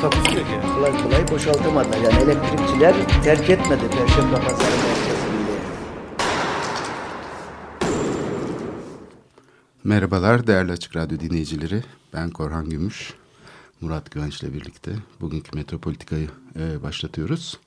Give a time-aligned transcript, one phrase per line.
[0.00, 0.74] Takusu yok yani.
[0.74, 1.98] kolay kolay boşaltamadılar.
[1.98, 5.50] Yani elektrikçiler terk etmedi Perşembe Pazarı merkezinde.
[9.84, 11.82] Merhabalar değerli Açık Radyo dinleyicileri.
[12.12, 13.14] Ben Korhan Gümüş.
[13.80, 17.58] Murat Güvenç'le birlikte bugünkü Metropolitika'yı e, başlatıyoruz.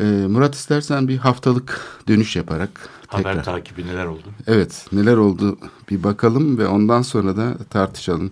[0.00, 3.44] E, Murat istersen bir haftalık dönüş yaparak Haber tekrar.
[3.44, 4.24] takibi neler oldu?
[4.46, 5.58] Evet neler oldu
[5.90, 8.30] bir bakalım ve ondan sonra da tartışalım.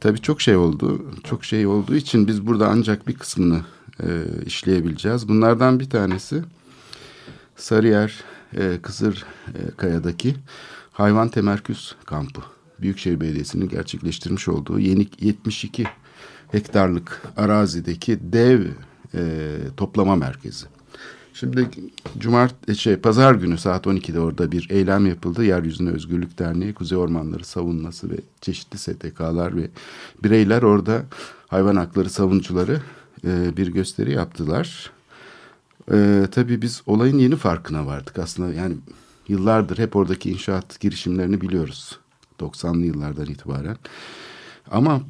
[0.00, 1.10] Tabii çok şey oldu.
[1.24, 3.60] Çok şey olduğu için biz burada ancak bir kısmını
[4.02, 4.06] e,
[4.46, 5.28] işleyebileceğiz.
[5.28, 6.42] Bunlardan bir tanesi
[7.56, 8.14] Sarıyer
[8.56, 10.34] e, Kızırkaya'daki
[10.92, 12.40] hayvan temerküz kampı.
[12.80, 15.84] Büyükşehir Belediyesi'nin gerçekleştirmiş olduğu yeni 72
[16.50, 18.66] hektarlık arazideki dev
[19.14, 19.20] e,
[19.76, 20.66] toplama merkezi.
[21.40, 21.68] Şimdi
[22.18, 25.44] cumart şey pazar günü saat 12'de orada bir eylem yapıldı.
[25.44, 29.70] Yeryüzüne Özgürlük Derneği, Kuzey Ormanları Savunması ve çeşitli STK'lar ve
[30.22, 31.02] bireyler orada
[31.48, 32.80] hayvan hakları savunucuları
[33.24, 34.90] e, bir gösteri yaptılar.
[35.92, 38.76] E, tabii biz olayın yeni farkına vardık aslında yani
[39.28, 41.98] yıllardır hep oradaki inşaat girişimlerini biliyoruz.
[42.40, 43.76] 90'lı yıllardan itibaren.
[44.70, 45.00] Ama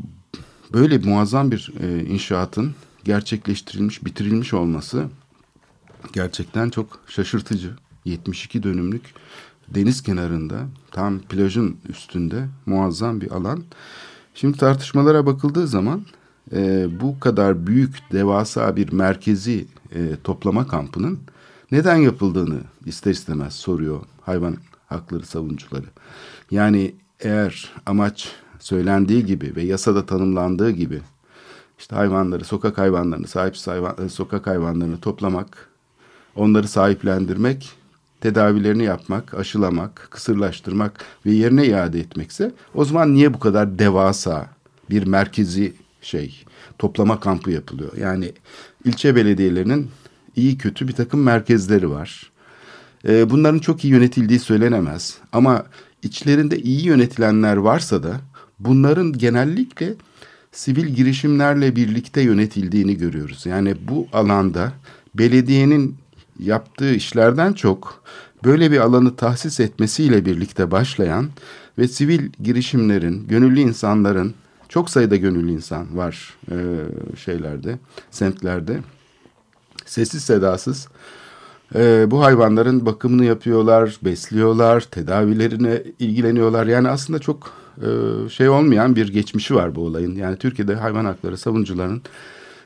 [0.73, 5.07] böyle muazzam bir e, inşaatın gerçekleştirilmiş, bitirilmiş olması
[6.13, 7.71] gerçekten çok şaşırtıcı.
[8.05, 9.03] 72 dönümlük
[9.69, 10.57] deniz kenarında
[10.91, 13.63] tam plajın üstünde muazzam bir alan.
[14.35, 16.07] Şimdi tartışmalara bakıldığı zaman
[16.53, 21.19] e, bu kadar büyük devasa bir merkezi e, toplama kampının
[21.73, 25.87] neden yapıldığını ister istemez soruyor hayvan hakları savunucuları.
[26.51, 31.01] Yani eğer amaç söylendiği gibi ve yasada tanımlandığı gibi
[31.79, 35.68] işte hayvanları, sokak hayvanlarını, sahipsiz hayvan, e, sokak hayvanlarını toplamak,
[36.37, 37.71] onları sahiplendirmek,
[38.21, 44.47] tedavilerini yapmak, aşılamak, kısırlaştırmak ve yerine iade etmekse o zaman niye bu kadar devasa
[44.91, 45.73] bir merkezi
[46.03, 46.45] şey
[46.79, 47.97] toplama kampı yapılıyor?
[47.97, 48.33] Yani
[48.85, 49.91] ilçe belediyelerinin
[50.37, 52.31] iyi kötü bir takım merkezleri var.
[53.09, 55.65] Ee, bunların çok iyi yönetildiği söylenemez ama
[56.03, 58.21] içlerinde iyi yönetilenler varsa da
[58.59, 59.95] bunların genellikle
[60.53, 63.47] sivil girişimlerle birlikte yönetildiğini görüyoruz.
[63.47, 64.73] Yani bu alanda
[65.15, 65.97] belediyenin
[66.39, 68.03] yaptığı işlerden çok
[68.45, 71.29] böyle bir alanı tahsis etmesiyle birlikte başlayan
[71.79, 74.35] ve sivil girişimlerin, gönüllü insanların
[74.69, 76.57] çok sayıda gönüllü insan var e,
[77.17, 77.79] şeylerde,
[78.11, 78.81] semtlerde.
[79.87, 80.89] Sessiz sedasız
[81.75, 86.67] e, bu hayvanların bakımını yapıyorlar, besliyorlar, tedavilerine ilgileniyorlar.
[86.67, 87.89] Yani aslında çok e,
[88.29, 90.15] şey olmayan bir geçmişi var bu olayın.
[90.15, 92.03] Yani Türkiye'de hayvan hakları savunucularının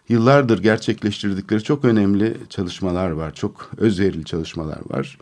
[0.09, 3.35] yıllardır gerçekleştirdikleri çok önemli çalışmalar var.
[3.35, 5.19] Çok özverili çalışmalar var.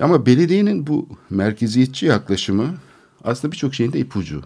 [0.00, 2.74] Ama belediyenin bu merkeziyetçi yaklaşımı
[3.24, 4.42] aslında birçok şeyin de ipucu.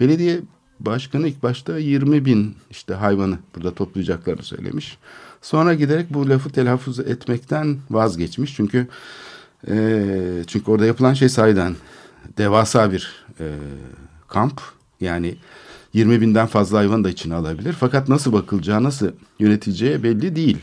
[0.00, 0.40] Belediye
[0.80, 4.98] başkanı ilk başta 20 bin işte hayvanı burada toplayacaklarını söylemiş.
[5.42, 8.56] Sonra giderek bu lafı telaffuz etmekten vazgeçmiş.
[8.56, 8.88] Çünkü
[9.68, 10.04] e,
[10.46, 11.76] çünkü orada yapılan şey sahiden
[12.38, 13.54] devasa bir e,
[14.28, 14.60] kamp.
[15.00, 15.36] Yani
[15.92, 17.72] 20 binden fazla hayvan da içine alabilir.
[17.72, 20.58] Fakat nasıl bakılacağı, nasıl yönetileceği belli değil.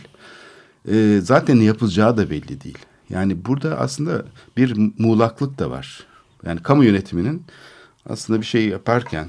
[0.91, 2.77] E, zaten ne yapılacağı da belli değil.
[3.09, 4.25] Yani burada aslında
[4.57, 6.03] bir muğlaklık da var.
[6.45, 7.43] Yani kamu yönetiminin
[8.09, 9.27] aslında bir şey yaparken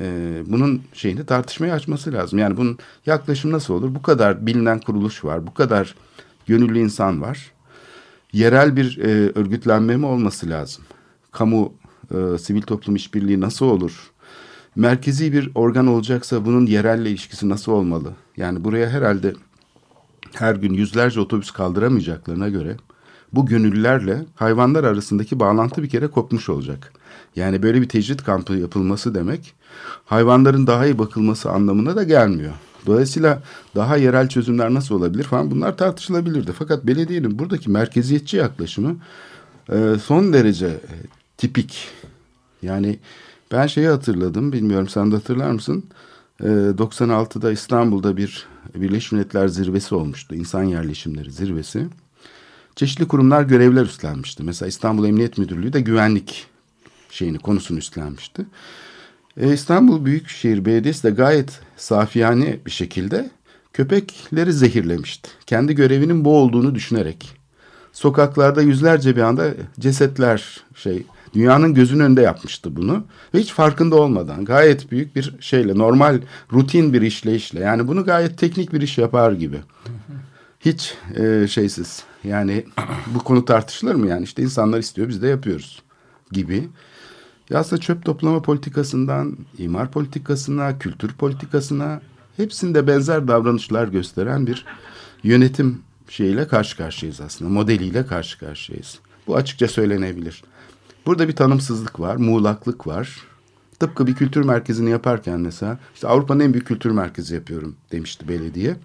[0.00, 2.38] e, bunun şeyini tartışmaya açması lazım.
[2.38, 3.94] Yani bunun yaklaşım nasıl olur?
[3.94, 5.94] Bu kadar bilinen kuruluş var, bu kadar
[6.46, 7.52] gönüllü insan var.
[8.32, 10.84] Yerel bir e, örgütlenme mi olması lazım?
[11.32, 11.74] Kamu,
[12.10, 14.10] e, sivil toplum işbirliği nasıl olur?
[14.78, 18.12] Merkezi bir organ olacaksa bunun yerelle ilişkisi nasıl olmalı?
[18.36, 19.34] Yani buraya herhalde
[20.34, 22.76] her gün yüzlerce otobüs kaldıramayacaklarına göre
[23.32, 26.92] bu gönüllülerle hayvanlar arasındaki bağlantı bir kere kopmuş olacak.
[27.36, 29.54] Yani böyle bir tecrit kampı yapılması demek
[30.04, 32.52] hayvanların daha iyi bakılması anlamına da gelmiyor.
[32.86, 33.42] Dolayısıyla
[33.74, 36.52] daha yerel çözümler nasıl olabilir falan bunlar tartışılabilirdi.
[36.52, 38.96] Fakat belediyenin buradaki merkeziyetçi yaklaşımı
[39.72, 40.80] e, son derece
[41.36, 41.88] tipik.
[42.62, 42.98] Yani
[43.52, 45.84] ben şeyi hatırladım bilmiyorum sen de hatırlar mısın?
[46.40, 50.34] E, 96'da İstanbul'da bir Birleşmiş Milletler zirvesi olmuştu.
[50.34, 51.86] İnsan yerleşimleri zirvesi.
[52.76, 54.42] Çeşitli kurumlar görevler üstlenmişti.
[54.42, 56.46] Mesela İstanbul Emniyet Müdürlüğü de güvenlik
[57.10, 58.46] şeyini konusunu üstlenmişti.
[59.36, 63.30] E, İstanbul Büyükşehir Belediyesi de gayet safiyane bir şekilde
[63.72, 65.30] köpekleri zehirlemişti.
[65.46, 67.38] Kendi görevinin bu olduğunu düşünerek.
[67.92, 73.04] Sokaklarda yüzlerce bir anda cesetler şey dünyanın gözünün önünde yapmıştı bunu
[73.34, 76.20] ve hiç farkında olmadan gayet büyük bir şeyle normal
[76.52, 79.60] rutin bir işleyişle yani bunu gayet teknik bir iş yapar gibi.
[80.60, 82.64] Hiç e, şeysiz yani
[83.14, 85.82] bu konu tartışılır mı yani işte insanlar istiyor biz de yapıyoruz
[86.32, 86.68] gibi.
[87.50, 92.00] Ya aslında çöp toplama politikasından, imar politikasına, kültür politikasına
[92.36, 94.64] hepsinde benzer davranışlar gösteren bir
[95.22, 97.50] yönetim şeyiyle karşı karşıyayız aslında.
[97.50, 98.98] Modeliyle karşı karşıyayız.
[99.26, 100.42] Bu açıkça söylenebilir.
[101.08, 103.16] Burada bir tanımsızlık var, muğlaklık var.
[103.78, 108.76] Tıpkı bir kültür merkezini yaparken mesela işte Avrupa'nın en büyük kültür merkezi yapıyorum demişti belediye.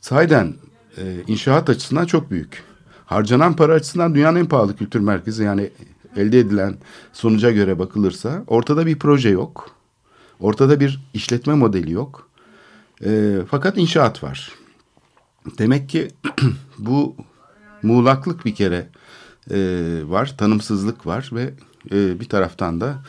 [0.00, 0.54] Sahiden
[0.98, 2.62] e, inşaat açısından çok büyük.
[3.06, 5.70] Harcanan para açısından dünyanın en pahalı kültür merkezi yani
[6.16, 6.74] elde edilen
[7.12, 9.70] sonuca göre bakılırsa ortada bir proje yok.
[10.40, 12.28] Ortada bir işletme modeli yok.
[13.04, 14.52] E, fakat inşaat var.
[15.58, 16.08] Demek ki
[16.78, 17.16] bu
[17.82, 18.88] muğlaklık bir kere
[19.50, 19.58] e,
[20.04, 21.54] var, tanımsızlık var ve
[21.92, 23.04] e, bir taraftan da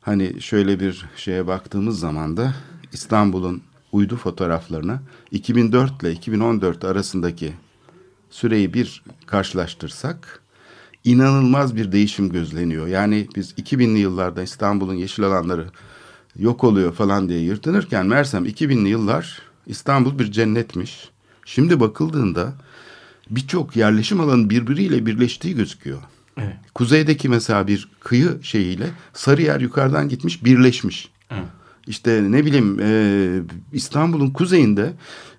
[0.00, 2.54] hani şöyle bir şeye baktığımız zaman da
[2.92, 3.62] İstanbul'un
[3.92, 7.52] uydu fotoğraflarına 2004 ile 2014 arasındaki
[8.30, 10.42] süreyi bir karşılaştırsak
[11.04, 12.86] inanılmaz bir değişim gözleniyor.
[12.86, 15.66] Yani biz 2000'li yıllarda İstanbul'un yeşil alanları
[16.38, 21.10] yok oluyor falan diye yırtınırken Mersem 2000'li yıllar İstanbul bir cennetmiş.
[21.44, 22.54] Şimdi bakıldığında
[23.30, 26.02] birçok yerleşim alanı birbiriyle birleştiği gözüküyor.
[26.38, 26.56] Evet.
[26.74, 31.08] Kuzeydeki mesela bir kıyı şeyiyle Sarıyer yukarıdan gitmiş birleşmiş.
[31.30, 31.44] Evet.
[31.86, 33.40] İşte ne bileyim e,
[33.72, 34.92] İstanbul'un kuzeyinde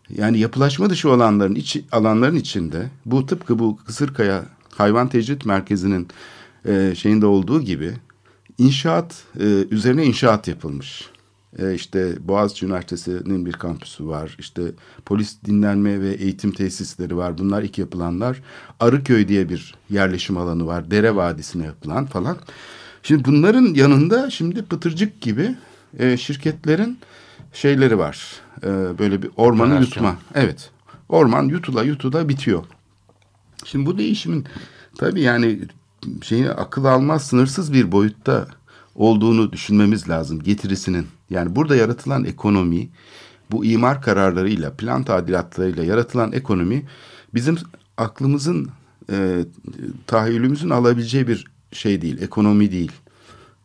[0.09, 4.45] yani yapılaşma dışı olanların iç, alanların içinde bu tıpkı bu Kısırkaya
[4.75, 6.07] Hayvan Tecrit Merkezi'nin
[6.65, 7.93] e, şeyinde olduğu gibi
[8.57, 11.09] inşaat e, üzerine inşaat yapılmış.
[11.57, 14.35] E, işte Boğaziçi Üniversitesi'nin bir kampüsü var.
[14.39, 14.61] İşte
[15.05, 17.37] polis dinlenme ve eğitim tesisleri var.
[17.37, 18.41] Bunlar ilk yapılanlar.
[18.79, 20.91] Arıköy diye bir yerleşim alanı var.
[20.91, 22.37] Dere Vadisi'ne yapılan falan.
[23.03, 25.55] Şimdi bunların yanında şimdi Pıtırcık gibi
[25.99, 26.97] e, şirketlerin
[27.53, 28.41] şeyleri var.
[28.63, 28.67] E,
[28.99, 29.85] böyle bir ormanı Dönerken.
[29.85, 30.17] yutma.
[30.35, 30.71] Evet.
[31.09, 32.63] Orman yutula yutula bitiyor.
[33.65, 34.45] Şimdi bu değişimin
[34.97, 35.59] tabii yani
[36.21, 38.47] şeyi akıl almaz sınırsız bir boyutta
[38.95, 41.07] olduğunu düşünmemiz lazım getirisinin.
[41.29, 42.89] Yani burada yaratılan ekonomi
[43.51, 46.85] bu imar kararlarıyla, plan tadilatlarıyla yaratılan ekonomi
[47.33, 47.57] bizim
[47.97, 48.69] aklımızın,
[49.11, 49.45] e,
[50.07, 52.91] tahayyülümüzün alabileceği bir şey değil, ekonomi değil.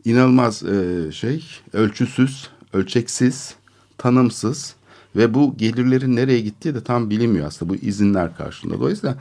[0.05, 3.55] İnanılmaz e, şey, ölçüsüz, ölçeksiz,
[3.99, 4.75] tanımsız
[5.17, 8.81] ve bu gelirlerin nereye gittiği de tam bilinmiyor aslında bu izinler karşılığında.
[8.81, 9.17] Dolayısıyla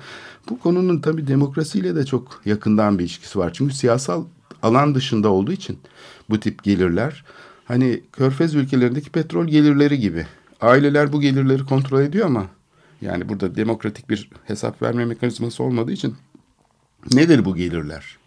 [0.49, 3.53] bu konunun tabii demokrasiyle de çok yakından bir ilişkisi var.
[3.53, 4.25] Çünkü siyasal
[4.63, 5.79] alan dışında olduğu için
[6.29, 7.23] bu tip gelirler
[7.71, 10.25] hani körfez ülkelerindeki petrol gelirleri gibi.
[10.61, 12.45] Aileler bu gelirleri kontrol ediyor ama
[13.01, 16.15] yani burada demokratik bir hesap verme mekanizması olmadığı için
[17.13, 18.17] nedir bu gelirler?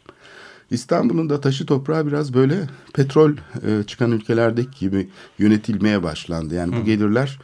[0.71, 3.33] İstanbul'un da taşı toprağı biraz böyle petrol
[3.67, 5.09] e, çıkan ülkelerdeki gibi
[5.39, 6.55] yönetilmeye başlandı.
[6.55, 6.81] Yani Hı.
[6.81, 7.39] bu gelirler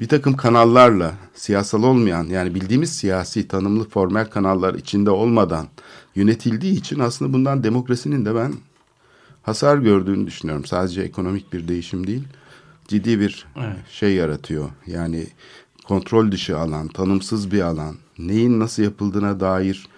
[0.00, 5.66] bir takım kanallarla siyasal olmayan yani bildiğimiz siyasi tanımlı formel kanallar içinde olmadan
[6.14, 8.52] yönetildiği için aslında bundan demokrasinin de ben
[9.42, 10.64] hasar gördüğünü düşünüyorum.
[10.64, 12.24] Sadece ekonomik bir değişim değil,
[12.88, 13.76] ciddi bir evet.
[13.90, 14.70] şey yaratıyor.
[14.86, 15.26] Yani
[15.86, 19.88] kontrol dışı alan, tanımsız bir alan, neyin nasıl yapıldığına dair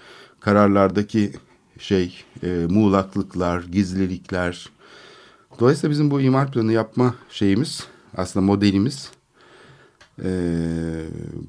[0.41, 1.33] kararlardaki
[1.79, 4.71] şey, e, muğlaklıklar, gizlilikler.
[5.61, 9.11] Dolayısıyla bizim bu imar planı yapma şeyimiz, aslında modelimiz
[10.19, 10.31] e,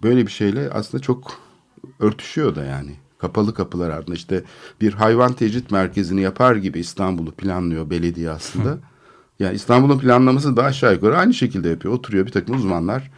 [0.03, 1.39] böyle bir şeyle aslında çok
[1.99, 4.43] örtüşüyor da yani kapalı kapılar ardında işte
[4.81, 8.69] bir hayvan tecrit merkezini yapar gibi İstanbul'u planlıyor belediye aslında.
[8.69, 8.79] Hı.
[9.39, 11.93] Yani İstanbul'un planlaması da aşağı yukarı aynı şekilde yapıyor.
[11.93, 13.11] Oturuyor bir takım uzmanlar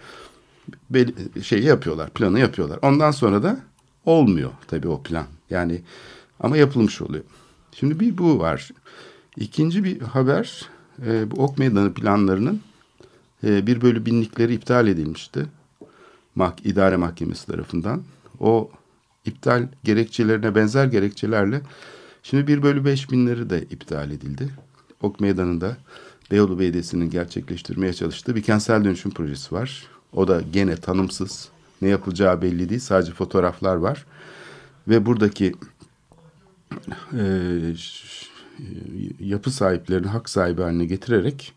[1.42, 2.80] şey yapıyorlar, planı yapıyorlar.
[2.82, 3.60] Ondan sonra da
[4.06, 5.26] olmuyor tabii o plan.
[5.50, 5.82] Yani
[6.40, 7.24] ama yapılmış oluyor.
[7.72, 8.70] Şimdi bir bu var.
[9.38, 10.70] İkinci bir haber
[11.06, 12.62] e, bu Ok Meydanı planlarının
[13.44, 15.46] e, bir bölü binlikleri iptal edilmişti.
[16.36, 18.02] Mah idare Mahkemesi tarafından.
[18.40, 18.70] O
[19.25, 21.62] iptal gerekçelerine benzer gerekçelerle
[22.24, 24.50] şimdi 1 bölü 5 binleri de iptal edildi.
[25.01, 25.77] Ok Meydanı'nda
[26.32, 29.88] Beyoğlu Belediyesi'nin gerçekleştirmeye çalıştığı bir kentsel dönüşüm projesi var.
[30.13, 31.50] O da gene tanımsız.
[31.82, 32.82] Ne yapılacağı belli değil.
[32.82, 34.05] Sadece fotoğraflar var.
[34.88, 35.53] Ve buradaki
[37.13, 37.24] e,
[39.20, 41.53] yapı sahiplerini hak sahibi haline getirerek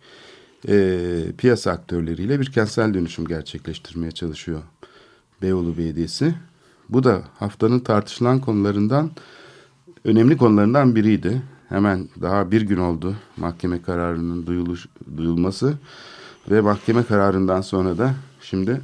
[0.68, 4.62] e, piyasa aktörleriyle bir kentsel dönüşüm gerçekleştirmeye çalışıyor
[5.42, 6.34] Beyoğlu Belediyesi.
[6.88, 9.10] Bu da haftanın tartışılan konularından
[10.04, 11.42] önemli konularından biriydi.
[11.68, 15.74] Hemen daha bir gün oldu mahkeme kararının duyuluş, duyulması
[16.50, 18.80] ve mahkeme kararından sonra da şimdi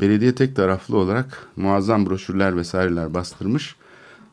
[0.00, 3.76] belediye tek taraflı olarak muazzam broşürler vesaireler bastırmış.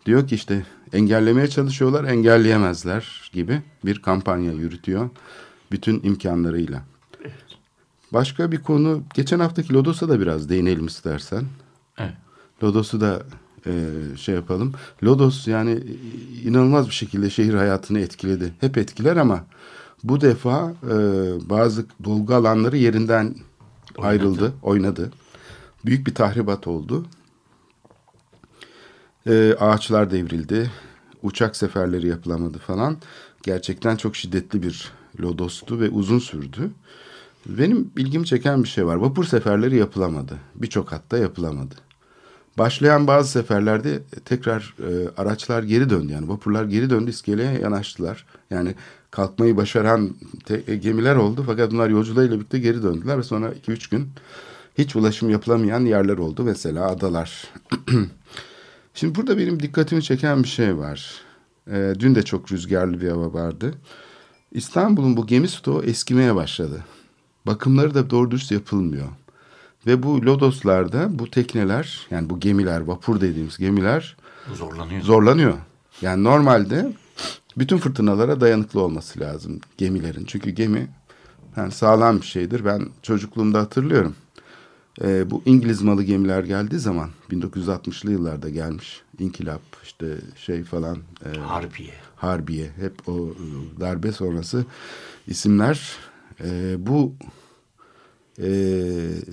[0.06, 5.10] Diyor ki işte engellemeye çalışıyorlar, engelleyemezler gibi bir kampanya yürütüyor
[5.72, 6.82] bütün imkanlarıyla.
[8.14, 11.44] Başka bir konu, geçen haftaki Lodos'a da biraz değinelim istersen.
[11.98, 12.25] Evet.
[12.64, 13.24] Lodos'u da
[13.68, 13.72] e,
[14.18, 14.74] şey yapalım.
[15.04, 15.84] Lodos yani
[16.44, 18.54] inanılmaz bir şekilde şehir hayatını etkiledi.
[18.62, 19.46] Hep etkiler ama
[20.04, 20.96] bu defa e,
[21.50, 23.36] bazı dolgu alanları yerinden
[23.98, 25.12] ayrıldı, oynadı.
[25.86, 27.06] Büyük bir tahribat oldu.
[29.28, 30.72] E, ağaçlar devrildi.
[31.24, 32.98] Uçak seferleri yapılamadı falan.
[33.44, 36.72] Gerçekten çok şiddetli bir lodostu ve uzun sürdü.
[37.46, 38.96] Benim ilgimi çeken bir şey var.
[38.96, 40.38] Vapur seferleri yapılamadı.
[40.56, 41.76] Birçok hatta yapılamadı.
[42.58, 46.14] Başlayan bazı seferlerde tekrar e, araçlar geri döndü.
[46.14, 48.26] Yani vapurlar geri döndü, iskeleye yanaştılar.
[48.50, 48.76] Yani
[49.12, 51.44] kalkmayı başaran te- e, gemiler oldu.
[51.46, 54.10] Fakat bunlar yolcularıyla birlikte geri döndüler ve sonra 2-3 gün
[54.78, 56.44] hiç ulaşım yapılamayan yerler oldu.
[56.44, 57.44] Mesela adalar.
[58.94, 61.12] Şimdi burada benim dikkatimi çeken bir şey var.
[61.72, 63.74] E, dün de çok rüzgarlı bir hava vardı.
[64.52, 66.84] İstanbul'un bu gemi stoğu eskimeye başladı.
[67.48, 69.08] Bakımları da doğru dürüst yapılmıyor.
[69.88, 74.18] Ve bu lodoslarda bu tekneler yani bu gemiler vapur dediğimiz gemiler
[74.54, 75.02] Zorlanıyor.
[75.02, 75.54] zorlanıyor.
[76.02, 76.94] Yani normalde
[77.58, 80.26] bütün fırtınalara dayanıklı olması lazım gemilerin.
[80.26, 80.88] Çünkü gemi
[81.58, 82.66] yani sağlam bir şeydir.
[82.66, 84.16] Ben çocukluğumda hatırlıyorum.
[85.02, 89.02] Ee, bu İngiliz malı gemiler geldiği zaman 1960'lı yıllarda gelmiş.
[89.20, 90.98] İnkılap işte şey falan.
[91.26, 91.94] e, Harbiye.
[92.16, 94.66] Harbiye hep o e, darbe sonrası
[95.28, 95.98] isimler.
[96.44, 97.14] E, bu
[98.40, 98.48] e,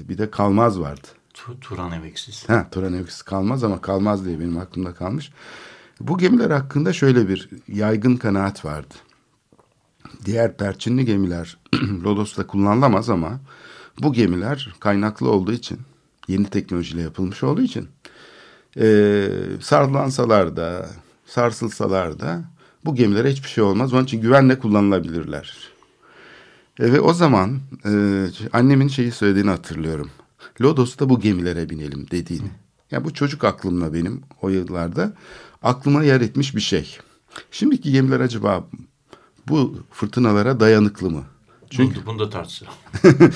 [0.09, 1.09] bir de Kalmaz vardı.
[1.35, 2.49] Tu Turan emeksiz.
[2.49, 5.33] Ha, Turan Evkisi Kalmaz ama Kalmaz diye benim aklımda kalmış.
[6.01, 8.95] Bu gemiler hakkında şöyle bir yaygın kanaat vardı.
[10.25, 11.57] Diğer perçinli gemiler
[12.05, 13.41] Lodos'ta kullanılamaz ama
[14.03, 15.81] bu gemiler kaynaklı olduğu için,
[16.29, 17.89] yeni teknolojiyle yapılmış olduğu için
[18.81, 19.29] e,
[19.61, 20.87] sarlansalar da,
[21.27, 22.45] sarsılsalar da
[22.85, 23.95] bu gemilere hiçbir şey olmaz.
[23.95, 25.72] Onun için güvenle kullanılabilirler.
[26.81, 30.11] E, ve o zaman e, annemin şeyi söylediğini hatırlıyorum.
[30.61, 32.51] Lodos'ta bu gemilere binelim dediğini.
[32.91, 35.13] Ya bu çocuk aklımla benim o yıllarda
[35.63, 36.99] aklıma yer etmiş bir şey.
[37.51, 38.65] Şimdiki gemiler acaba
[39.49, 41.25] bu fırtınalara dayanıklı mı?
[41.71, 42.73] Çünkü bunu da tartışalım.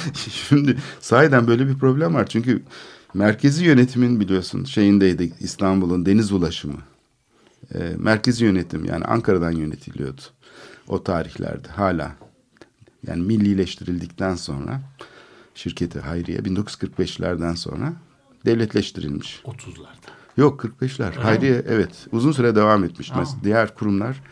[0.49, 2.27] Şimdi sahiden böyle bir problem var.
[2.27, 2.63] Çünkü
[3.15, 6.79] merkezi yönetimin biliyorsun şeyindeydi İstanbul'un deniz ulaşımı.
[7.75, 10.21] E, merkezi yönetim yani Ankara'dan yönetiliyordu
[10.89, 12.17] o tarihlerde hala.
[13.07, 14.81] Yani millileştirildikten sonra
[15.55, 17.93] şirketi Hayriye 1945'lerden sonra
[18.45, 19.41] devletleştirilmiş.
[19.45, 20.11] 30'larda.
[20.37, 21.15] Yok 45'ler.
[21.15, 23.13] Hayriye evet uzun süre devam etmiş.
[23.13, 23.19] Aa.
[23.19, 24.23] Mesela diğer kurumlar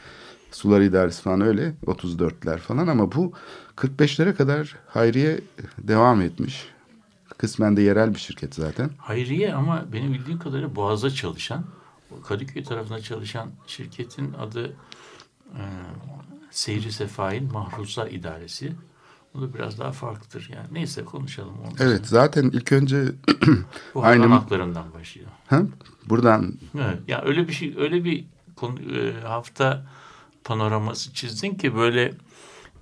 [0.50, 3.32] sular idaresi falan öyle 34'ler falan ama bu
[3.76, 5.40] 45'lere kadar Hayriye
[5.78, 6.68] devam etmiş.
[7.38, 8.90] Kısmen de yerel bir şirket zaten.
[8.98, 11.64] Hayriye ama benim bildiğim kadarıyla Boğaz'da çalışan,
[12.28, 14.76] Kadıköy tarafında çalışan şirketin adı
[15.54, 15.62] e,
[16.54, 18.72] Seyri Sefail Mahruza İdaresi.
[19.34, 20.66] O da biraz daha farklıdır yani.
[20.72, 21.72] Neyse konuşalım onu.
[21.80, 23.04] Evet zaten ilk önce
[23.94, 25.28] Bu hayvan aynı- haklarından başlıyor.
[25.46, 25.62] ha,
[26.08, 26.98] buradan Evet.
[27.08, 28.24] Ya öyle bir şey öyle bir
[28.56, 29.86] konu, e, hafta
[30.44, 32.14] panoraması çizdin ki böyle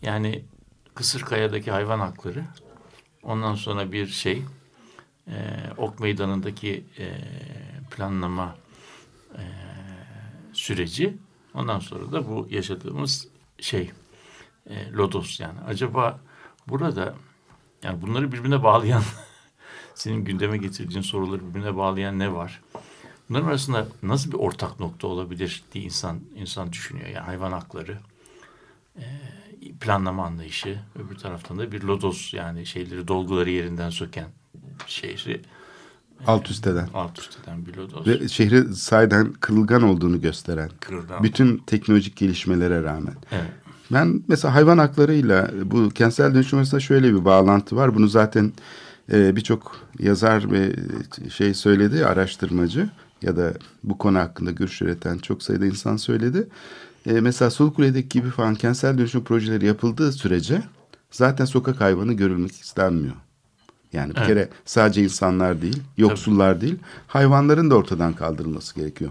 [0.03, 0.45] yani
[0.95, 2.45] Kısırkaya'daki hayvan hakları
[3.23, 4.43] ondan sonra bir şey
[5.29, 5.35] e,
[5.77, 7.07] Ok Meydanı'ndaki e,
[7.91, 8.57] planlama
[9.35, 9.43] e,
[10.53, 11.17] süreci
[11.55, 13.29] ondan sonra da bu yaşadığımız
[13.63, 13.91] şey
[14.67, 16.21] e, Lodos yani acaba
[16.69, 17.15] burada
[17.83, 19.03] yani bunları birbirine bağlayan
[19.95, 22.61] senin gündeme getirdiğin soruları birbirine bağlayan ne var?
[23.29, 27.09] Bunların arasında nasıl bir ortak nokta olabilir diye insan insan düşünüyor.
[27.09, 27.99] Yani hayvan hakları,
[28.97, 29.05] e,
[29.81, 34.29] planlama anlayışı, öbür taraftan da bir lodos yani şeyleri dolguları yerinden söken
[34.87, 35.43] şehri
[36.27, 38.07] alt üst eden alt üst eden bir lodos.
[38.07, 41.23] ve şehri sahiden kırılgan olduğunu gösteren Kırılgan.
[41.23, 43.15] bütün teknolojik gelişmelere rağmen.
[43.33, 43.53] Evet.
[43.93, 47.95] Ben mesela hayvan haklarıyla bu kentsel dönüşüm arasında şöyle bir bağlantı var.
[47.95, 48.53] Bunu zaten
[49.13, 50.77] e, birçok yazar ve
[51.31, 52.91] şey söyledi, araştırmacı
[53.23, 53.55] ya da
[53.85, 56.49] bu konu hakkında görüş üreten çok sayıda insan söyledi.
[57.07, 60.63] E, mesela Sulkule'deki gibi falan kentsel dönüşüm projeleri yapıldığı sürece
[61.11, 63.15] zaten sokak hayvanı görülmek istenmiyor.
[63.93, 64.27] Yani bir Evet.
[64.27, 69.11] kere sadece insanlar değil, yoksullar değil, hayvanların da ortadan kaldırılması gerekiyor.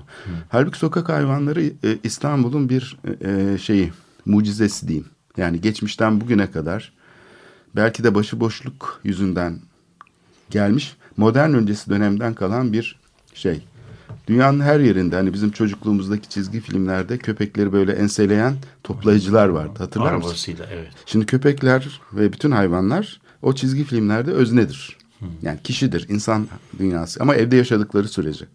[0.50, 3.92] Halbuki sokak hayvanları e, İstanbul'un bir e, şeyi,
[4.26, 5.08] mucizesi diyeyim.
[5.38, 6.94] Yani geçmişten bugüne kadar
[7.76, 9.60] belki de başıboşluk yüzünden
[10.50, 13.00] gelmiş, modern öncesi dönemden kalan bir
[13.34, 13.64] şey.
[14.28, 19.74] Dünyanın her yerinde hani bizim çocukluğumuzdaki çizgi filmlerde köpekleri böyle enseleyen toplayıcılar vardı.
[19.78, 20.28] Hatırlar mısın?
[20.28, 20.88] Arabasıyla evet.
[21.06, 24.98] Şimdi köpekler ve bütün hayvanlar o çizgi filmlerde öznedir.
[25.42, 26.48] Yani kişidir, insan
[26.80, 28.46] dünyası ama evde yaşadıkları sürece.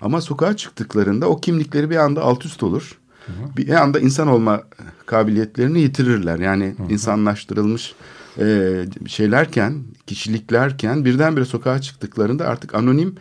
[0.00, 2.98] Ama sokağa çıktıklarında o kimlikleri bir anda alt üst olur.
[3.56, 4.62] Bir anda insan olma
[5.06, 6.38] kabiliyetlerini yitirirler.
[6.38, 7.94] Yani insanlaştırılmış
[8.38, 13.14] e, şeylerken, kişiliklerken birdenbire sokağa çıktıklarında artık anonim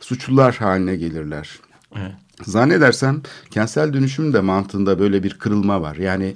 [0.00, 1.58] suçlular haline gelirler.
[1.96, 2.12] Evet.
[2.42, 5.96] Zannedersem kentsel dönüşüm de mantığında böyle bir kırılma var.
[5.96, 6.34] Yani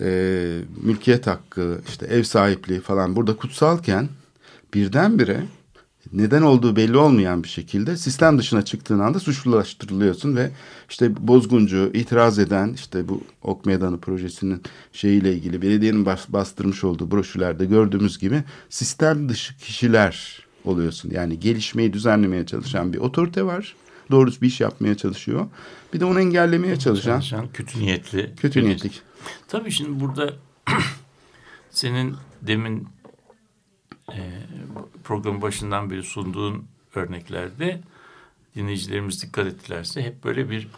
[0.00, 4.08] e, mülkiyet hakkı, işte ev sahipliği falan burada kutsalken
[4.74, 5.44] birdenbire
[6.12, 10.50] neden olduğu belli olmayan bir şekilde sistem dışına çıktığın anda suçlulaştırılıyorsun ve
[10.90, 17.10] işte bozguncu, itiraz eden işte bu Ok Meydanı projesinin şeyiyle ilgili belediyenin bas, bastırmış olduğu
[17.10, 21.10] broşürlerde gördüğümüz gibi sistem dışı kişiler oluyorsun.
[21.10, 23.74] Yani gelişmeyi düzenlemeye çalışan bir otorite var.
[24.10, 25.46] Doğrusu bir iş yapmaya çalışıyor.
[25.94, 28.32] Bir de onu engellemeye çalışan Çalışan kötü niyetli.
[28.36, 29.02] kötü niyetlik.
[29.48, 30.34] Tabii şimdi burada
[31.70, 32.88] senin demin
[34.12, 34.30] e,
[35.04, 37.80] programın başından beri sunduğun örneklerde
[38.56, 40.68] dinleyicilerimiz dikkat ettilerse hep böyle bir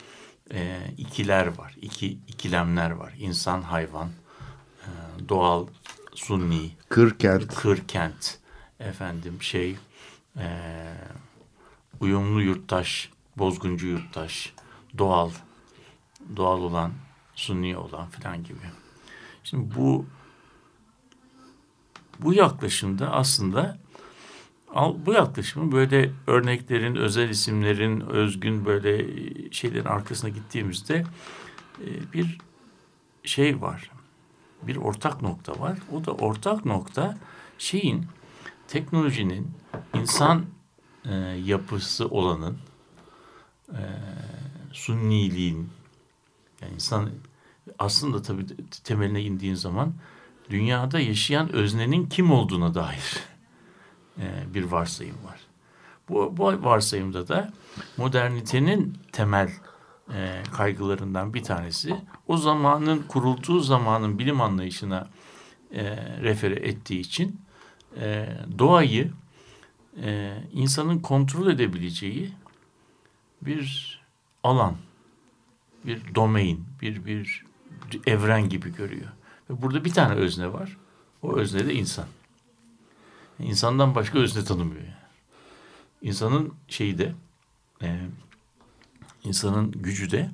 [0.53, 1.75] e, ikiler var.
[1.83, 3.15] iki ikilemler var.
[3.19, 4.09] İnsan, hayvan,
[4.83, 4.89] e,
[5.29, 5.67] doğal,
[6.15, 8.39] sunni, Kırkent, kır kent,
[8.81, 9.77] efendim şey,
[10.37, 10.47] e,
[12.01, 14.53] uyumlu yurttaş, bozguncu yurttaş,
[14.99, 15.31] doğal,
[16.37, 16.93] doğal olan,
[17.37, 18.59] sunni olan filan gibi.
[19.45, 20.07] Şimdi bu
[22.21, 23.79] bu yaklaşımda aslında
[25.07, 29.07] bu yaklaşımın böyle örneklerin, özel isimlerin, özgün böyle
[29.53, 31.05] şeylerin arkasına gittiğimizde
[31.81, 32.39] e, bir
[33.25, 33.91] şey var.
[34.63, 35.79] Bir ortak nokta var.
[35.93, 37.19] O da ortak nokta
[37.59, 38.07] şeyin
[38.69, 39.51] teknolojinin
[39.95, 40.47] insan
[41.05, 41.15] e,
[41.45, 42.59] yapısı olanın
[43.69, 43.83] e,
[44.73, 45.71] sunniliğin
[46.63, 47.11] yani insan
[47.79, 48.47] aslında tabii
[48.85, 49.95] temeline indiğin zaman
[50.51, 53.21] dünyada yaşayan öznenin kim olduğuna dair
[54.19, 55.41] e, bir varsayım var.
[56.09, 57.53] Bu, bu varsayımda da
[57.97, 59.51] modernitenin temel
[60.15, 65.09] e, kaygılarından bir tanesi o zamanın kurulduğu zamanın bilim anlayışına
[65.73, 67.41] e, refere ettiği için
[68.01, 69.13] e, doğayı
[70.03, 72.33] e, insanın kontrol edebileceği
[73.43, 73.97] bir
[74.43, 74.77] alan,
[75.85, 77.46] bir domain, bir bir
[78.07, 79.09] evren gibi görüyor.
[79.51, 80.77] Ve burada bir tane özne var.
[81.23, 82.07] O özne de insan.
[83.39, 84.83] İnsandan başka özne tanımıyor.
[84.83, 84.93] Yani.
[86.03, 87.15] İnsanın şeyi de,
[87.83, 88.01] e,
[89.25, 90.31] insanın gücü de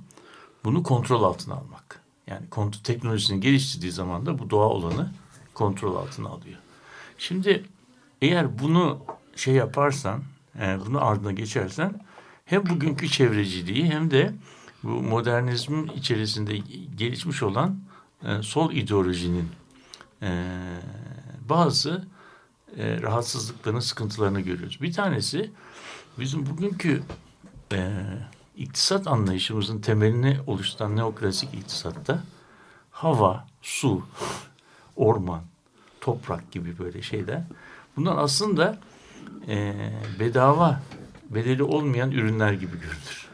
[0.65, 2.01] bunu kontrol altına almak.
[2.27, 5.13] Yani kontrol teknolojisini geliştirdiği zaman da bu doğa olanı
[5.55, 6.59] kontrol altına alıyor.
[7.19, 7.65] Şimdi
[8.23, 8.99] eğer bunu
[9.37, 10.23] şey yaparsan,
[10.61, 12.01] e, bunu ardına geçersen
[12.45, 14.35] hem bugünkü çevreciliği hem de
[14.83, 16.57] bu modernizmin içerisinde
[16.97, 17.81] gelişmiş olan
[18.25, 19.49] e, sol ideolojinin
[20.23, 20.49] e,
[21.49, 22.09] bazı
[22.77, 24.83] e, rahatsızlıklarını, sıkıntılarını görüyoruz.
[24.83, 25.51] Bir tanesi
[26.19, 27.03] bizim bugünkü
[27.73, 27.93] e,
[28.57, 32.23] iktisat anlayışımızın temelini oluşturan neoklasik iktisatta
[32.91, 34.07] hava, su,
[34.97, 35.43] orman,
[36.01, 37.43] toprak gibi böyle şeyler.
[37.97, 38.79] Bunlar aslında
[39.49, 39.75] e,
[40.21, 40.83] bedava,
[41.31, 43.32] bedeli olmayan ürünler gibi görünür.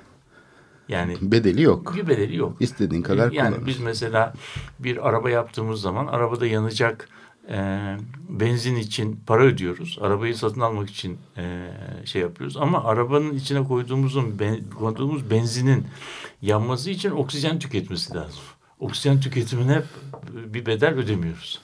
[0.88, 1.94] Yani bedeli yok.
[1.96, 2.56] bir bedeli yok.
[2.60, 3.66] İstediğin kadar Yani kullan.
[3.66, 4.32] biz mesela
[4.78, 7.08] bir araba yaptığımız zaman arabada yanacak
[7.50, 7.96] e,
[8.28, 9.98] benzin için para ödüyoruz.
[10.00, 11.70] Arabayı satın almak için e,
[12.04, 12.56] şey yapıyoruz.
[12.56, 15.86] Ama arabanın içine koyduğumuzun ben, koyduğumuz benzinin
[16.42, 18.40] yanması için oksijen tüketmesi lazım.
[18.80, 19.82] Oksijen tüketimine
[20.32, 21.60] bir bedel ödemiyoruz.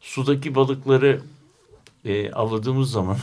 [0.00, 1.20] Sudaki balıkları
[2.04, 3.16] e, avladığımız zaman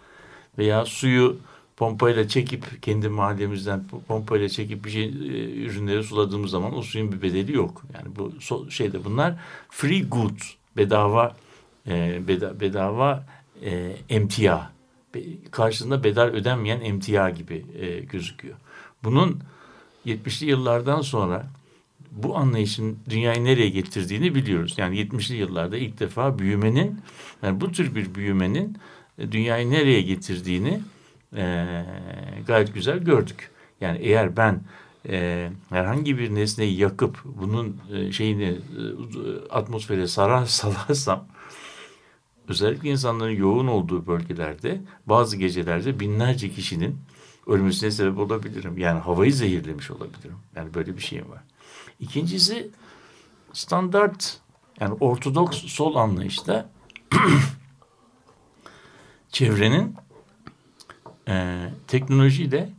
[0.58, 1.36] veya suyu
[1.76, 5.08] pompayla çekip kendi mahallemizden pompayla çekip bir şey e,
[5.64, 7.82] ürünleri suladığımız zaman o suyun bir bedeli yok.
[7.94, 9.34] Yani bu so, şeyde bunlar
[9.70, 11.36] free goods bedava
[11.86, 13.26] e, beda, bedava
[13.62, 14.76] e, emtia
[15.14, 18.56] Be, karşısında bedel ödenmeyen emtia gibi e, gözüküyor.
[19.04, 19.40] Bunun
[20.06, 21.46] 70'li yıllardan sonra
[22.10, 24.74] bu anlayışın dünyayı nereye getirdiğini biliyoruz.
[24.76, 27.00] Yani 70'li yıllarda ilk defa büyümenin
[27.42, 28.76] yani bu tür bir büyümenin
[29.18, 30.80] e, dünyayı nereye getirdiğini
[31.36, 31.84] e,
[32.46, 33.50] gayet güzel gördük.
[33.80, 34.60] Yani eğer ben
[35.08, 38.58] e, herhangi bir nesneyi yakıp bunun e, şeyini e,
[39.50, 41.28] atmosfere sarar salarsam
[42.48, 46.98] özellikle insanların yoğun olduğu bölgelerde bazı gecelerde binlerce kişinin
[47.46, 48.78] ölmesine sebep olabilirim.
[48.78, 50.36] Yani havayı zehirlemiş olabilirim.
[50.56, 51.42] Yani böyle bir şey var.
[52.00, 52.70] İkincisi
[53.52, 54.40] standart
[54.80, 56.70] yani ortodoks sol anlayışta
[59.28, 59.96] çevrenin
[61.28, 62.70] e, teknolojiyle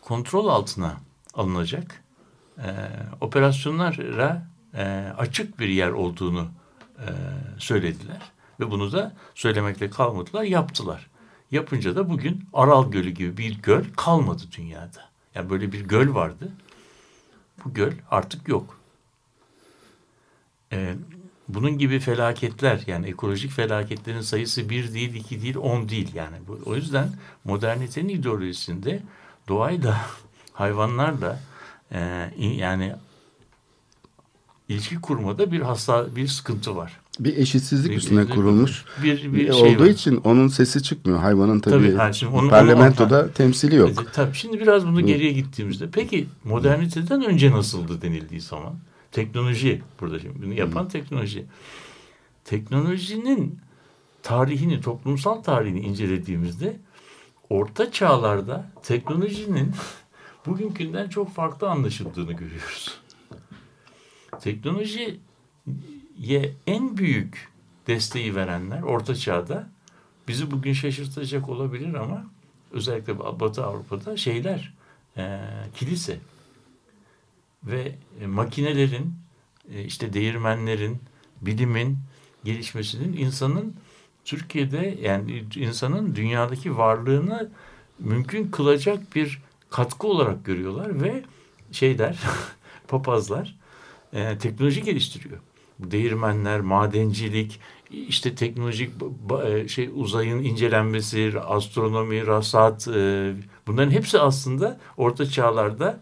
[0.00, 0.96] kontrol altına
[1.34, 2.02] alınacak
[2.58, 2.68] e,
[3.20, 6.48] operasyonlara e, açık bir yer olduğunu
[6.98, 7.06] e,
[7.58, 8.22] söylediler.
[8.60, 11.06] Ve bunu da söylemekle kalmadılar, yaptılar.
[11.50, 15.08] Yapınca da bugün Aral Gölü gibi bir göl kalmadı dünyada.
[15.34, 16.48] Yani böyle bir göl vardı.
[17.64, 18.78] Bu göl artık yok.
[20.72, 20.94] Ee,
[21.48, 26.36] bunun gibi felaketler yani ekolojik felaketlerin sayısı bir değil, iki değil, on değil yani.
[26.66, 27.08] O yüzden
[27.44, 29.02] modernitenin ideolojisinde
[29.48, 30.00] doğayla,
[30.52, 31.40] hayvanlarla
[31.92, 32.92] e, yani
[34.68, 37.00] ilişki kurmada bir hasta bir sıkıntı var.
[37.20, 38.84] Bir eşitsizlik Bir- üstüne bir- kurulmuş.
[39.02, 39.88] bir, bir şey olduğu var.
[39.88, 41.18] için onun sesi çıkmıyor.
[41.18, 43.90] Hayvanın tabii, Tabii, ha, şimdi onu- parlamentoda onu- temsili yok.
[43.90, 48.74] E, tabii şimdi biraz bunu geriye gittiğimizde peki moderniteden önce nasıldı denildiği zaman
[49.14, 51.46] teknoloji burada şimdi bunu yapan teknoloji.
[52.44, 53.58] Teknolojinin
[54.22, 56.76] tarihini, toplumsal tarihini incelediğimizde
[57.50, 59.72] orta çağlarda teknolojinin
[60.46, 63.00] bugünkünden çok farklı anlaşıldığını görüyoruz.
[64.40, 65.16] Teknolojiye
[66.66, 67.48] en büyük
[67.86, 69.68] desteği verenler orta çağda
[70.28, 72.26] bizi bugün şaşırtacak olabilir ama
[72.72, 74.74] özellikle Batı Avrupa'da şeyler
[75.16, 75.40] e,
[75.74, 76.18] kilise
[77.66, 79.12] ve e, makinelerin
[79.72, 80.98] e, işte değirmenlerin
[81.40, 81.98] bilimin
[82.44, 83.74] gelişmesinin insanın
[84.24, 87.50] Türkiye'de yani insanın dünyadaki varlığını
[87.98, 91.22] mümkün kılacak bir katkı olarak görüyorlar ve
[91.72, 92.18] şeyler
[92.88, 93.56] papazlar
[94.12, 95.38] e, teknoloji geliştiriyor.
[95.78, 98.90] Değirmenler, madencilik, işte teknolojik
[99.46, 103.32] e, şey uzayın incelenmesi, astronomi, rasat e,
[103.66, 106.00] bunların hepsi aslında orta çağlarda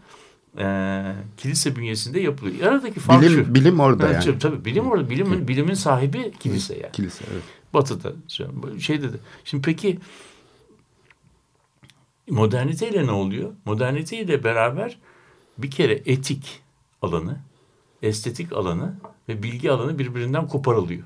[0.59, 2.73] e, kilise bünyesinde yapılıyor.
[2.73, 3.55] Aradaki fark Bilim, şu.
[3.55, 4.39] bilim orada Evet, yani.
[4.39, 5.11] Tabii bilim orada.
[5.11, 6.93] Bilimin, bilimin sahibi kilise yani.
[6.93, 7.43] Kilise evet.
[7.75, 8.13] Batı'da
[8.79, 9.17] şeyde de.
[9.45, 9.99] Şimdi peki
[12.31, 13.53] moderniteyle ne oluyor?
[13.65, 14.99] Moderniteyle beraber
[15.59, 16.61] bir kere etik
[17.03, 17.41] alanı,
[18.03, 18.95] estetik alanı
[19.29, 21.05] ve bilgi alanı birbirinden koparılıyor.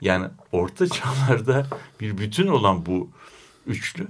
[0.00, 1.66] Yani orta çağlarda
[2.00, 3.08] bir bütün olan bu
[3.66, 4.06] üçlü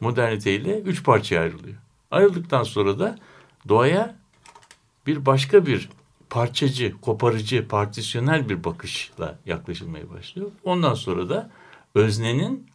[0.00, 1.76] moderniteyle üç parçaya ayrılıyor.
[2.10, 3.18] Ayrıldıktan sonra da
[3.68, 4.16] doğaya
[5.06, 5.88] bir başka bir
[6.30, 10.50] parçacı, koparıcı, partisyonel bir bakışla yaklaşılmaya başlıyor.
[10.64, 11.50] Ondan sonra da
[11.94, 12.66] öznenin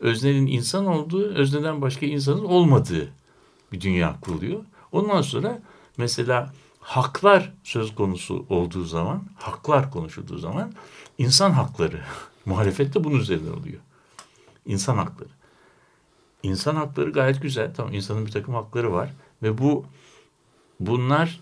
[0.00, 3.12] öznenin insan olduğu, özneden başka insanın olmadığı
[3.72, 4.64] bir dünya kuruluyor.
[4.92, 5.62] Ondan sonra
[5.96, 10.72] mesela haklar söz konusu olduğu zaman, haklar konuşulduğu zaman
[11.18, 12.00] insan hakları,
[12.46, 13.80] muhalefet de bunun üzerine oluyor.
[14.66, 15.28] İnsan hakları.
[16.42, 17.74] İnsan hakları gayet güzel.
[17.74, 19.84] Tamam insanın bir takım hakları var ve bu
[20.80, 21.40] bunlar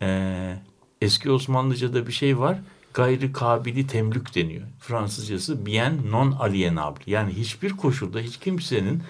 [0.00, 0.62] eee,
[1.00, 2.58] eski Osmanlıca'da bir şey var.
[2.94, 4.66] Gayri kabili temlük deniyor.
[4.80, 7.02] Fransızcası bien non alienable.
[7.06, 9.02] Yani hiçbir koşulda hiç kimsenin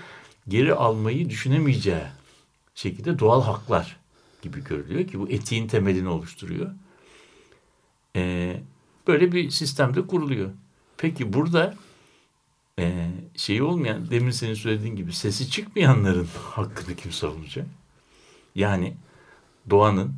[0.49, 2.03] geri almayı düşünemeyeceği
[2.75, 3.97] şekilde doğal haklar
[4.43, 6.71] gibi görülüyor ki bu etiğin temelini oluşturuyor.
[8.16, 8.61] Ee,
[9.07, 10.51] böyle bir sistemde kuruluyor.
[10.97, 11.75] Peki burada
[12.79, 17.66] e, şeyi olmayan, demin senin söylediğin gibi sesi çıkmayanların hakkını kim savunacak?
[18.55, 18.95] Yani
[19.70, 20.14] doğanın,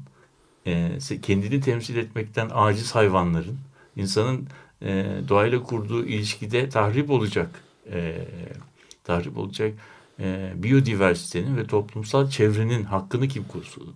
[0.66, 3.59] e, kendini temsil etmekten aciz hayvanların,
[3.96, 4.46] insanın
[4.83, 7.50] e, doğayla kurduğu ilişkide tahrip olacak,
[7.90, 8.28] e,
[9.05, 9.72] tahrip olacak
[10.20, 13.44] e, biyodiversitenin ve toplumsal çevrenin hakkını kim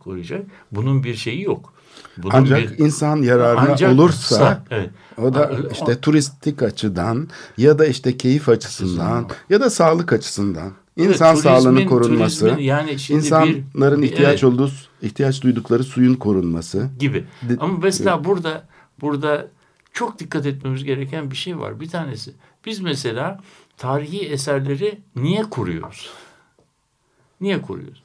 [0.01, 0.47] koruyacak?
[0.73, 1.73] Bunun bir şeyi yok.
[2.17, 4.91] Bunun Ancak bir, insan yararına Ancak- olursa evet.
[5.19, 7.29] o da işte turistik açıdan
[7.59, 12.99] ya da işte keyif açısından ya da sağlık açısından insan Evet, sağlığının korunması, turizmin yani
[12.99, 14.45] şimdi insanların bir- ihtiyaç evet.
[14.45, 14.71] olduğu
[15.03, 16.89] ihtiyaç duydukları suyun korunması.
[16.99, 17.25] gibi.
[17.43, 18.67] De- Ama mesela burada
[19.01, 19.49] burada
[19.93, 21.81] çok dikkat etmemiz gereken bir şey var.
[21.81, 22.33] Bir tanesi
[22.67, 23.41] biz mesela
[23.77, 26.11] tarihi eserleri niye kuruyoruz?
[27.41, 28.03] Niye kuruyoruz?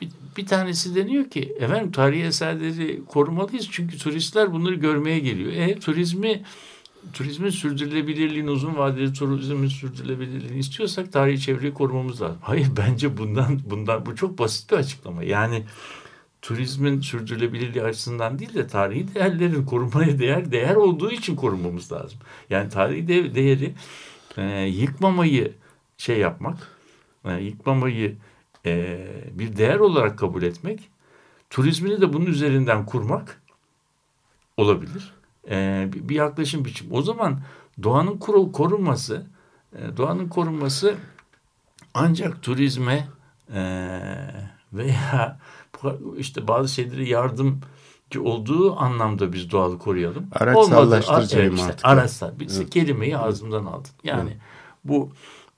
[0.00, 5.52] Bir, bir tanesi deniyor ki efendim tarihi eserleri korumalıyız çünkü turistler bunları görmeye geliyor.
[5.52, 6.42] E turizmi
[7.12, 12.38] turizmin sürdürülebilirliğini uzun vadeli turizmin sürdürülebilirliğini istiyorsak tarihi çevreyi korumamız lazım.
[12.42, 15.24] Hayır bence bundan bundan bu çok basit bir açıklama.
[15.24, 15.64] Yani
[16.42, 22.18] turizmin sürdürülebilirliği açısından değil de tarihi değerlerin korumaya değer değer olduğu için korumamız lazım.
[22.50, 23.74] Yani tarihi de, değeri
[24.36, 25.52] e, yıkmamayı
[25.98, 26.68] şey yapmak,
[27.24, 28.16] e, yıkmamayı
[28.66, 30.90] e, bir değer olarak kabul etmek,
[31.50, 33.42] turizmini de bunun üzerinden kurmak
[34.56, 35.14] olabilir.
[35.50, 36.86] E, bir, yaklaşım biçim.
[36.90, 37.40] O zaman
[37.82, 39.26] doğanın koru, korunması,
[39.72, 40.94] e, doğanın korunması
[41.94, 43.08] ancak turizme
[43.54, 43.60] e,
[44.72, 45.38] veya
[46.16, 50.26] işte bazı şeyleri yardımcı olduğu anlamda biz doğalı koruyalım.
[50.32, 51.84] Araçsallaştırıcı evet, işte, mantık.
[51.86, 52.30] araçsal.
[52.38, 52.70] Biz Evet.
[52.70, 53.92] kelimeyi ağzımdan aldık.
[54.04, 54.36] Yani
[54.84, 55.10] bu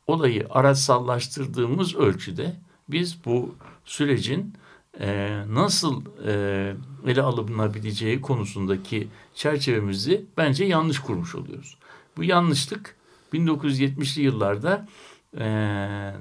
[0.07, 2.57] olayı araçsallaştırdığımız ölçüde
[2.89, 4.55] biz bu sürecin
[5.01, 6.75] e, nasıl e,
[7.07, 11.79] ele alınabileceği konusundaki çerçevemizi bence yanlış kurmuş oluyoruz.
[12.17, 12.97] Bu yanlışlık
[13.35, 14.89] 1970'li yıllarda
[15.35, 15.39] e,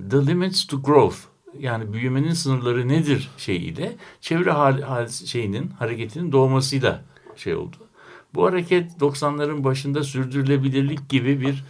[0.09, 1.17] The Limits to Growth
[1.59, 7.03] yani büyümenin sınırları nedir şeyiyle çevre hal, hal şeyinin hareketinin doğmasıyla
[7.35, 7.75] şey oldu.
[8.33, 11.63] Bu hareket 90'ların başında sürdürülebilirlik gibi bir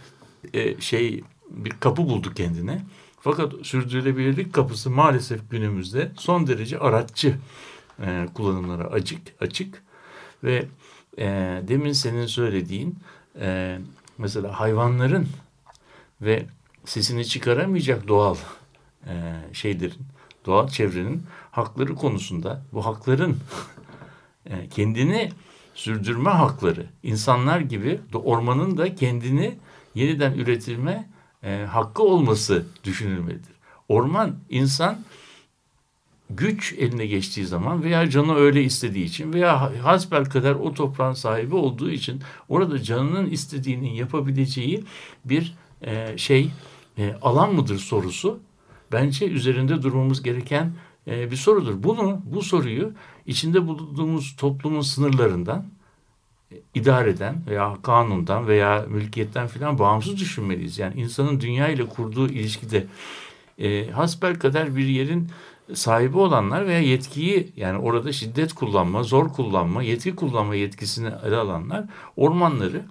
[0.54, 2.82] e, şey bir kapı buldu kendine.
[3.20, 7.36] Fakat sürdürülebilirlik kapısı maalesef günümüzde son derece araççı
[8.02, 9.82] e, kullanımlara açık açık
[10.44, 10.66] ve
[11.18, 11.26] e,
[11.68, 12.98] demin senin söylediğin
[13.40, 13.78] e,
[14.18, 15.28] mesela hayvanların
[16.20, 16.46] ve
[16.84, 18.36] sesini çıkaramayacak doğal
[19.06, 20.06] e, şeylerin,
[20.46, 23.36] doğal çevrenin hakları konusunda bu hakların
[24.46, 25.30] e, kendini
[25.74, 29.58] sürdürme hakları, insanlar gibi ormanın da kendini
[29.94, 31.08] yeniden üretilme
[31.42, 33.56] e, hakkı olması düşünülmelidir.
[33.88, 34.98] Orman insan
[36.30, 41.54] güç eline geçtiği zaman veya canı öyle istediği için veya hasbel kadar o toprağın sahibi
[41.54, 44.84] olduğu için orada canının istediğinin yapabileceği
[45.24, 46.50] bir e, şey
[46.98, 48.38] e, alan mıdır sorusu
[48.92, 50.72] bence üzerinde durmamız gereken
[51.06, 51.82] e, bir sorudur.
[51.82, 52.92] Bunu bu soruyu
[53.26, 55.64] içinde bulunduğumuz toplumun sınırlarından
[56.52, 60.78] e, idareden veya kanundan veya mülkiyetten filan bağımsız düşünmeliyiz.
[60.78, 62.86] Yani insanın dünya ile kurduğu ilişkide
[63.58, 65.28] e, hasbel kadar bir yerin
[65.74, 71.84] sahibi olanlar veya yetkiyi yani orada şiddet kullanma, zor kullanma, yetki kullanma yetkisini ele alanlar
[72.16, 72.84] ormanları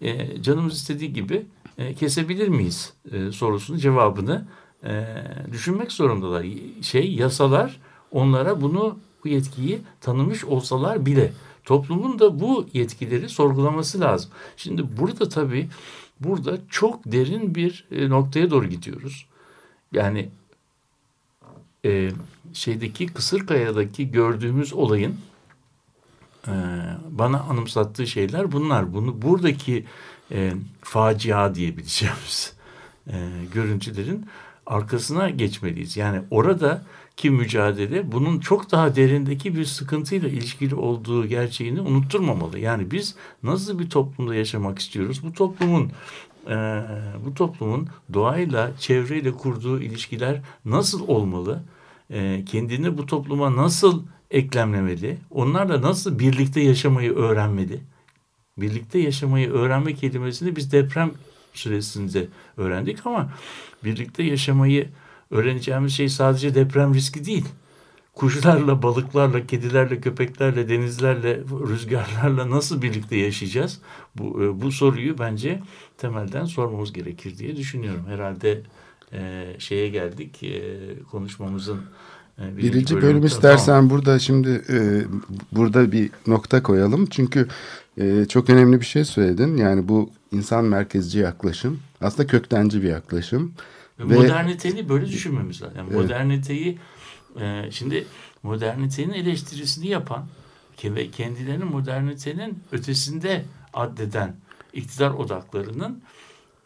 [0.00, 1.46] e, canımız istediği gibi
[1.78, 4.46] e, kesebilir miyiz e, sorusunun cevabını
[4.84, 5.06] e,
[5.52, 6.46] düşünmek zorundalar.
[6.82, 11.32] Şey yasalar onlara bunu bu yetkiyi tanımış olsalar bile
[11.64, 14.30] toplumun da bu yetkileri sorgulaması lazım.
[14.56, 15.68] Şimdi burada tabii
[16.20, 19.26] burada çok derin bir e, noktaya doğru gidiyoruz.
[19.92, 20.28] Yani
[21.84, 22.10] e,
[22.52, 25.16] şeydeki Kısırkaya'daki gördüğümüz olayın
[26.46, 26.52] e,
[27.10, 28.94] bana anımsattığı şeyler bunlar.
[28.94, 29.84] Bunu buradaki
[30.32, 32.52] e, facia diyebileceğimiz
[33.06, 34.26] e, görüntülerin
[34.66, 35.96] arkasına geçmeliyiz.
[35.96, 36.82] Yani orada
[37.16, 42.58] ki mücadele bunun çok daha derindeki bir sıkıntıyla ilişkili olduğu gerçeğini unutturmamalı.
[42.58, 45.22] Yani biz nasıl bir toplumda yaşamak istiyoruz?
[45.24, 45.90] Bu toplumun
[46.48, 46.54] e,
[47.24, 51.62] bu toplumun doğayla, çevreyle kurduğu ilişkiler nasıl olmalı?
[52.10, 55.18] E, kendini bu topluma nasıl eklemlemeli?
[55.30, 57.80] Onlarla nasıl birlikte yaşamayı öğrenmeli?
[58.58, 61.10] Birlikte yaşamayı öğrenme kelimesini biz deprem
[61.54, 63.32] süresinde öğrendik ama
[63.84, 64.88] birlikte yaşamayı
[65.30, 67.44] öğreneceğimiz şey sadece deprem riski değil.
[68.18, 73.80] Kuşlarla, balıklarla, kedilerle, köpeklerle, denizlerle, rüzgarlarla nasıl birlikte yaşayacağız?
[74.16, 75.62] Bu, e, bu soruyu bence
[75.98, 78.04] temelden sormamız gerekir diye düşünüyorum.
[78.08, 78.62] Herhalde
[79.12, 80.60] e, şeye geldik e,
[81.10, 81.80] konuşmamızın
[82.38, 83.90] e, birinci, birinci bölüm, bölüm istersen tamam.
[83.90, 85.02] burada şimdi e,
[85.52, 87.06] burada bir nokta koyalım.
[87.06, 87.48] Çünkü
[87.98, 89.56] e, çok önemli bir şey söyledin.
[89.56, 93.52] Yani bu insan merkezci yaklaşım aslında köktenci bir yaklaşım.
[93.98, 95.76] Ve, moderniteyi böyle düşünmemiz lazım.
[95.76, 96.02] Yani evet.
[96.02, 96.78] moderniteyi
[97.40, 98.06] e, şimdi
[98.42, 100.26] modernitenin eleştirisini yapan
[100.84, 104.36] ve kendilerini modernitenin ötesinde addeden
[104.72, 106.02] iktidar odaklarının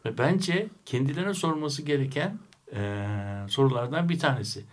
[0.04, 2.38] ve bence kendilerine sorması gereken
[2.74, 3.06] e,
[3.48, 4.64] sorulardan bir tanesi.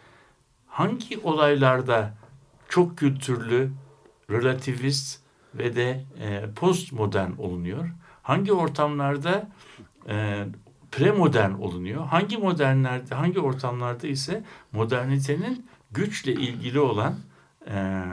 [0.67, 2.13] Hangi olaylarda
[2.69, 3.71] çok kültürlü,
[4.29, 5.19] relativist
[5.55, 7.89] ve de e, postmodern olunuyor?
[8.23, 9.49] Hangi ortamlarda
[10.07, 10.45] e,
[10.91, 12.05] premodern olunuyor?
[12.05, 17.15] Hangi modernlerde, hangi ortamlarda ise modernitenin güçle ilgili olan
[17.67, 18.03] e,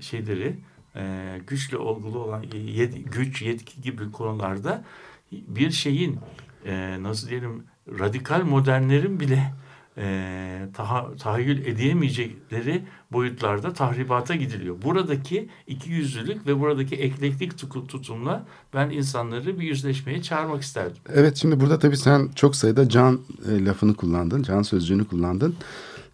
[0.00, 0.56] şeyleri,
[0.96, 4.84] e, güçle olgulu olan yet, güç, yetki gibi konularda
[5.32, 6.18] bir şeyin
[6.64, 7.64] e, nasıl diyelim
[7.98, 9.54] radikal modernlerin bile
[9.98, 14.82] e, taha, tahayyül edemeyecekleri boyutlarda tahribata gidiliyor.
[14.82, 21.02] Buradaki iki yüzlülük ve buradaki eklektik tutumla ben insanları bir yüzleşmeye çağırmak isterdim.
[21.14, 25.56] Evet şimdi burada tabii sen çok sayıda can e, lafını kullandın, can sözcüğünü kullandın.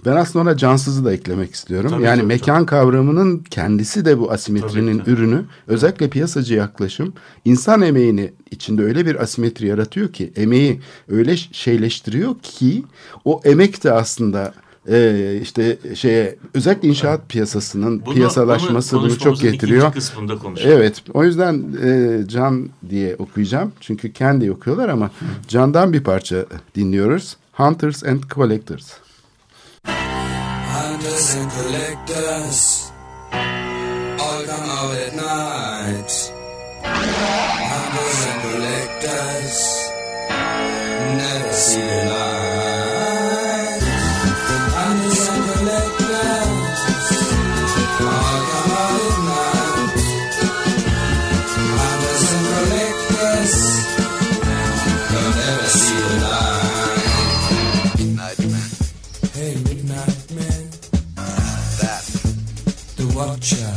[0.04, 1.90] Ben aslında ona cansızı da eklemek istiyorum.
[1.90, 2.66] Tabii, yani tabii, mekan tabii.
[2.66, 5.10] kavramının kendisi de bu asimetrinin tabii, tabii.
[5.10, 5.44] ürünü.
[5.66, 7.12] Özellikle piyasacı yaklaşım
[7.44, 12.84] insan emeğini içinde öyle bir asimetri yaratıyor ki emeği öyle şeyleştiriyor ki
[13.24, 14.54] o emek de aslında
[14.88, 19.92] e, işte şeye özellikle inşaat piyasasının bunu, piyasalaşması bunu, bunu çok getiriyor.
[20.62, 21.02] Evet.
[21.14, 23.72] O yüzden e, Can diye okuyacağım.
[23.80, 25.10] Çünkü kendi okuyorlar ama
[25.48, 27.36] Can'dan bir parça dinliyoruz.
[27.52, 28.90] Hunters and Collectors.
[31.00, 32.92] Hunters and collectors
[33.32, 36.12] all come out at night.
[37.72, 39.58] Hunters and collectors
[41.16, 42.49] never see the light.
[63.20, 63.74] watcher.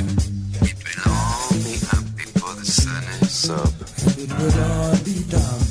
[0.61, 3.73] It will all be happy for the sun is up.
[4.17, 5.62] It will all be done.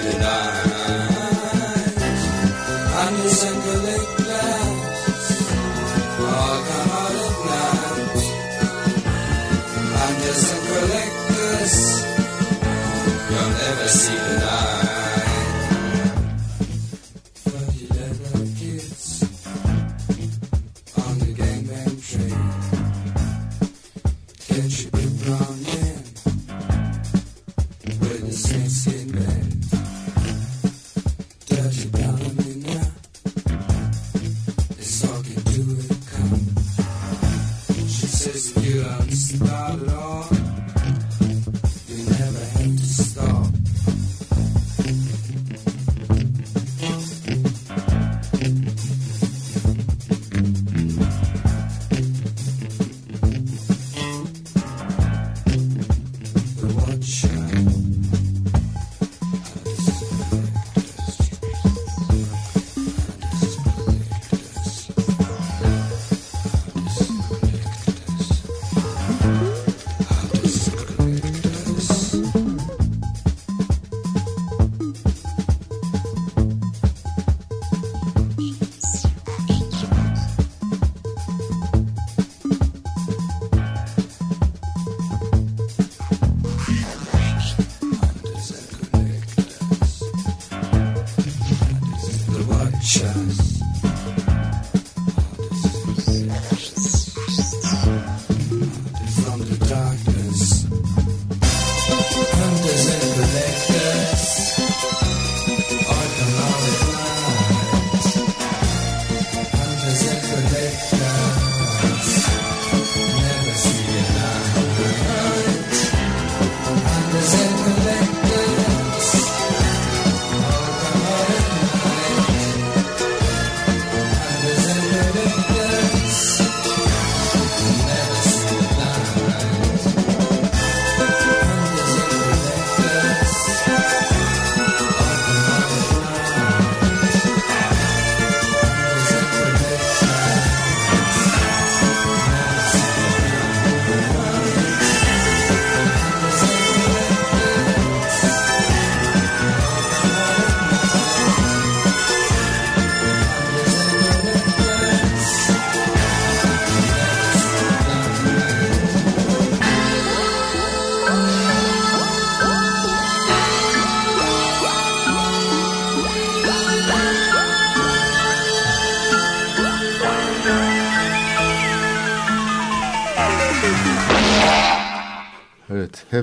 [0.00, 0.21] See the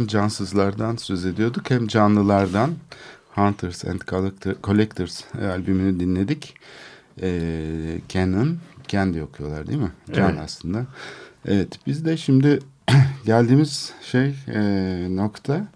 [0.10, 2.72] cansızlardan söz ediyorduk hem canlılardan
[3.36, 6.56] Hunters and Collector- Collectors albümünü dinledik.
[7.22, 9.91] Ee, Canon, kendi okuyorlar değil mi?
[10.13, 10.39] Can Evet.
[10.43, 10.86] aslında.
[11.45, 12.60] Evet, biz de şimdi
[13.26, 14.62] geldiğimiz şey e,
[15.10, 15.68] nokta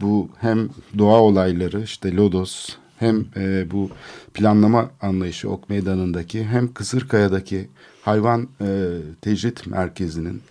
[0.00, 0.68] bu hem
[0.98, 2.68] doğa olayları işte Lodos
[2.98, 3.90] hem e, bu
[4.34, 7.68] planlama anlayışı Ok Meydanı'ndaki hem Kısırkaya'daki
[8.02, 8.66] hayvan e,
[9.20, 10.42] tecrit merkezinin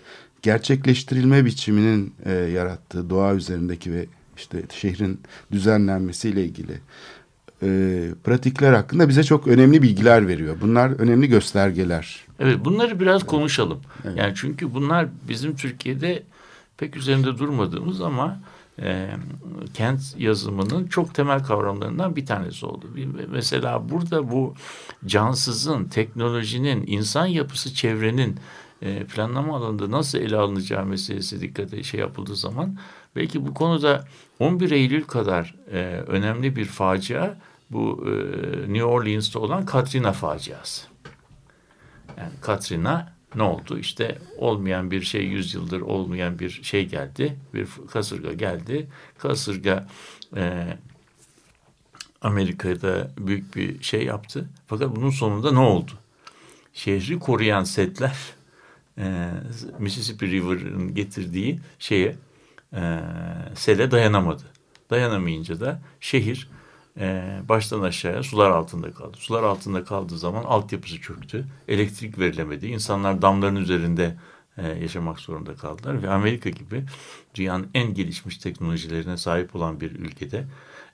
[0.44, 4.06] gerçekleştirilme biçiminin e, yarattığı doğa üzerindeki ve
[4.38, 5.22] işte şehrin
[5.52, 6.80] düzenlenmesiyle ilgili
[7.64, 10.58] e, pratikler hakkında bize çok önemli bilgiler veriyor.
[10.62, 12.26] Bunlar önemli göstergeler.
[12.39, 13.82] Evet bunları biraz konuşalım.
[14.16, 16.24] Yani çünkü bunlar bizim Türkiye'de
[16.78, 18.39] pek üzerinde durmadığımız ama
[18.82, 19.10] e,
[19.74, 22.86] kent yazımının çok temel kavramlarından bir tanesi oldu.
[23.30, 24.54] Mesela burada bu
[25.06, 28.38] cansızın, teknolojinin, insan yapısı, çevrenin
[28.84, 32.78] e, planlama alanında nasıl ele alınacağı meselesi dikkate şey yapıldığı zaman
[33.16, 34.08] belki bu konuda
[34.40, 35.78] 11 Eylül kadar e,
[36.08, 37.36] önemli bir facia
[37.70, 38.12] bu e,
[38.74, 40.88] New Orleans'ta olan Katrina faciası.
[42.18, 43.80] Yani Katrina ne oldu?
[43.80, 47.36] İşte olmayan bir şey yüzyıldır olmayan bir şey geldi.
[47.54, 48.88] Bir kasırga geldi.
[49.18, 49.88] Kasırga
[50.36, 50.78] e,
[52.22, 54.50] Amerika'da büyük bir şey yaptı.
[54.68, 55.92] Fakat bunun sonunda ne oldu?
[56.74, 58.18] Şehri koruyan setler
[58.98, 59.30] e,
[59.80, 62.16] Mississippi River'ın getirdiği şeye
[62.74, 63.00] e,
[63.56, 64.44] sele dayanamadı.
[64.89, 66.50] Dayanamayınca da şehir
[67.00, 69.18] e, baştan aşağıya sular altında kaldı.
[69.18, 71.46] Sular altında kaldığı zaman altyapısı çöktü.
[71.68, 72.68] Elektrik verilemedi.
[72.68, 74.18] İnsanlar damların üzerinde
[74.58, 76.04] e, yaşamak zorunda kaldılar.
[76.04, 76.84] Ve Amerika gibi
[77.36, 80.46] dünyanın en gelişmiş teknolojilerine sahip olan bir ülkede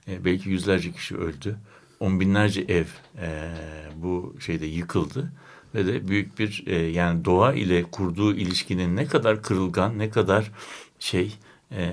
[0.08, 1.56] e, belki yüzlerce kişi öldü.
[2.00, 2.86] On binlerce ev
[3.18, 3.52] e,
[3.96, 5.32] bu şeyde yıkıldı
[5.74, 10.50] ve de büyük bir e, yani doğa ile kurduğu ilişkinin ne kadar kırılgan, ne kadar
[10.98, 11.36] şey
[11.72, 11.92] e,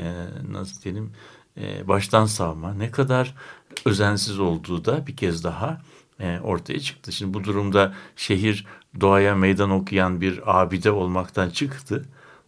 [0.51, 1.11] nasıl diyelim
[1.57, 3.35] e, baştan savma, ne kadar
[3.85, 5.81] özensiz olduğu da bir kez daha
[6.19, 7.11] e, ortaya çıktı.
[7.11, 8.65] Şimdi bu durumda şehir
[9.01, 12.05] doğaya meydan okuyan bir abide olmaktan çıktı.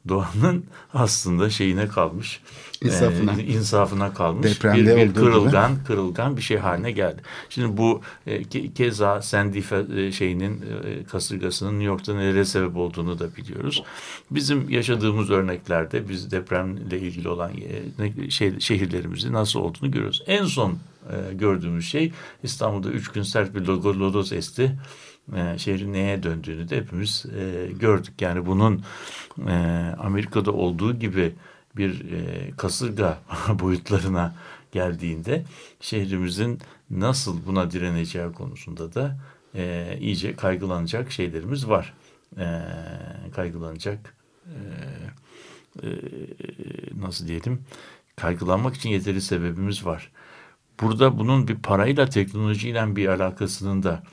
[0.09, 2.41] Doğanın aslında şeyine kalmış.
[2.83, 3.33] İnsafına.
[3.33, 4.43] E, insafına kalmış.
[4.43, 5.13] Depremde bir, bir olduğu gibi.
[5.13, 7.21] kırılgan, kırılgan bir şey haline geldi.
[7.49, 9.59] Şimdi bu e, ke- keza Sandy
[9.95, 13.83] e, şeyinin e, kasırgasının New York'ta nelere sebep olduğunu da biliyoruz.
[14.31, 17.51] Bizim yaşadığımız örneklerde biz depremle ilgili olan
[18.17, 20.23] e, şey, şehirlerimizin nasıl olduğunu görüyoruz.
[20.27, 22.11] En son e, gördüğümüz şey
[22.43, 24.79] İstanbul'da üç gün sert bir lodos esti.
[25.35, 28.13] E, şehrin neye döndüğünü de hepimiz e, gördük.
[28.21, 28.83] Yani bunun
[29.47, 29.53] e,
[29.99, 31.35] Amerika'da olduğu gibi
[31.77, 33.19] bir e, kasırga
[33.59, 34.35] boyutlarına
[34.71, 35.45] geldiğinde
[35.81, 36.59] şehrimizin
[36.89, 39.17] nasıl buna direneceği konusunda da
[39.55, 41.93] e, iyice kaygılanacak şeylerimiz var.
[42.37, 42.61] E,
[43.35, 44.15] kaygılanacak
[44.45, 44.55] e,
[45.83, 45.89] e,
[46.99, 47.63] nasıl diyelim
[48.15, 50.11] kaygılanmak için yeteri sebebimiz var.
[50.81, 54.03] Burada bunun bir parayla teknolojiyle bir alakasının da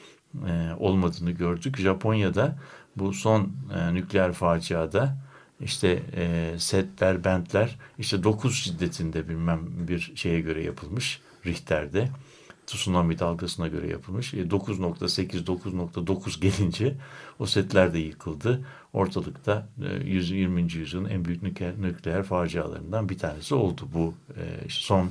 [0.48, 1.78] e, olmadığını gördük.
[1.78, 2.58] Japonya'da
[2.96, 5.16] bu son e, nükleer faciada
[5.60, 12.08] işte e, setler, bentler işte 9 şiddetinde bilmem bir şeye göre yapılmış Richter'de.
[12.66, 14.34] Tsunami dalgasına göre yapılmış.
[14.34, 16.94] E, 9.8, 9.9 gelince
[17.38, 18.64] o setler de yıkıldı.
[18.92, 20.72] Ortalıkta e, 120.
[20.72, 25.10] yüzyılın en büyük nükleer, nükleer facialarından bir tanesi oldu bu e, son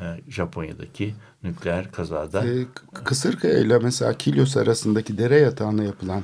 [0.00, 1.14] e, Japonya'daki
[1.44, 2.44] nükleer kazada.
[2.46, 2.64] E,
[2.94, 6.22] K- Kısırkaya ile mesela Kilyos arasındaki dere yatağına yapılan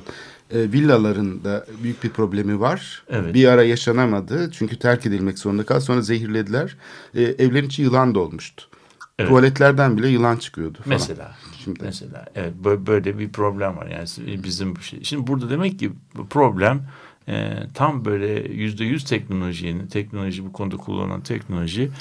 [0.51, 3.03] e, villaların da büyük bir problemi var.
[3.09, 3.33] Evet.
[3.33, 5.81] Bir ara yaşanamadı çünkü terk edilmek zorunda kaldı.
[5.81, 6.77] Sonra zehirlediler.
[7.15, 8.65] E, evlerin içi yılan dolmuştu.
[9.19, 9.29] Evet.
[9.29, 10.97] Tuvaletlerden bile yılan çıkıyordu falan.
[10.99, 11.35] Mesela.
[11.63, 15.03] Şimdi Mesela evet bö- böyle bir problem var yani bizim şey.
[15.03, 15.91] Şimdi burada demek ki
[16.29, 16.81] problem
[17.29, 21.91] e, tam böyle yüzde yüz teknolojinin teknoloji bu konuda kullanılan teknoloji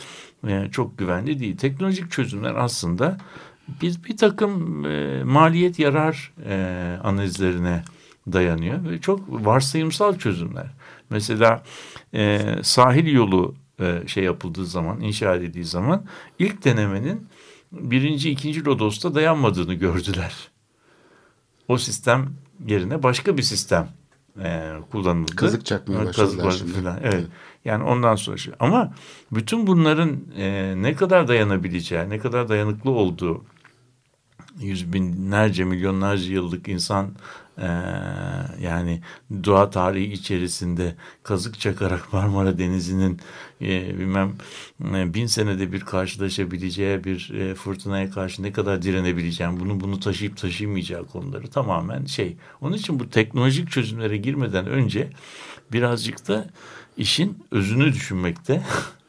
[0.48, 1.56] e, çok güvenli değil.
[1.56, 3.18] Teknolojik çözümler aslında
[3.82, 7.82] biz bir takım e, maliyet yarar e, analizlerine
[8.32, 10.66] dayanıyor ve çok varsayımsal çözümler.
[11.10, 11.62] Mesela
[12.14, 16.04] e, sahil yolu e, şey yapıldığı zaman, inşa edildiği zaman
[16.38, 17.26] ilk denemenin
[17.72, 20.34] birinci, ikinci Rodos'ta dayanmadığını gördüler.
[21.68, 22.28] O sistem
[22.66, 23.88] yerine başka bir sistem
[24.42, 25.36] e, kullanıldı.
[25.36, 26.72] Kazık çakmaya Evet, başladılar şimdi.
[26.72, 26.98] Falan.
[27.02, 27.26] Evet.
[27.64, 28.54] Yani ondan sonra şey.
[28.60, 28.94] Ama
[29.32, 33.44] bütün bunların e, ne kadar dayanabileceği, ne kadar dayanıklı olduğu
[34.60, 37.10] yüz binlerce, milyonlarca yıllık insan
[37.58, 37.68] e,
[38.60, 39.00] yani
[39.44, 43.20] doğa tarihi içerisinde kazık çakarak Marmara Denizi'nin
[43.62, 44.34] e, bilmem
[44.94, 50.36] e, bin senede bir karşılaşabileceği bir e, fırtınaya karşı ne kadar direnebileceğim, bunu bunu taşıyıp
[50.36, 52.36] taşıyamayacağı konuları tamamen şey.
[52.60, 55.10] Onun için bu teknolojik çözümlere girmeden önce
[55.72, 56.46] birazcık da
[56.96, 58.62] işin özünü düşünmekte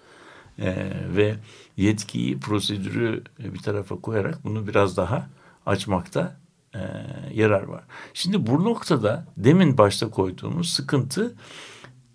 [0.59, 1.35] e, ve
[1.77, 5.29] yetkiyi, prosedürü bir tarafa koyarak bunu biraz daha
[5.65, 6.39] açmakta
[6.75, 6.79] e,
[7.33, 7.83] yarar var.
[8.13, 11.35] Şimdi bu noktada demin başta koyduğumuz sıkıntı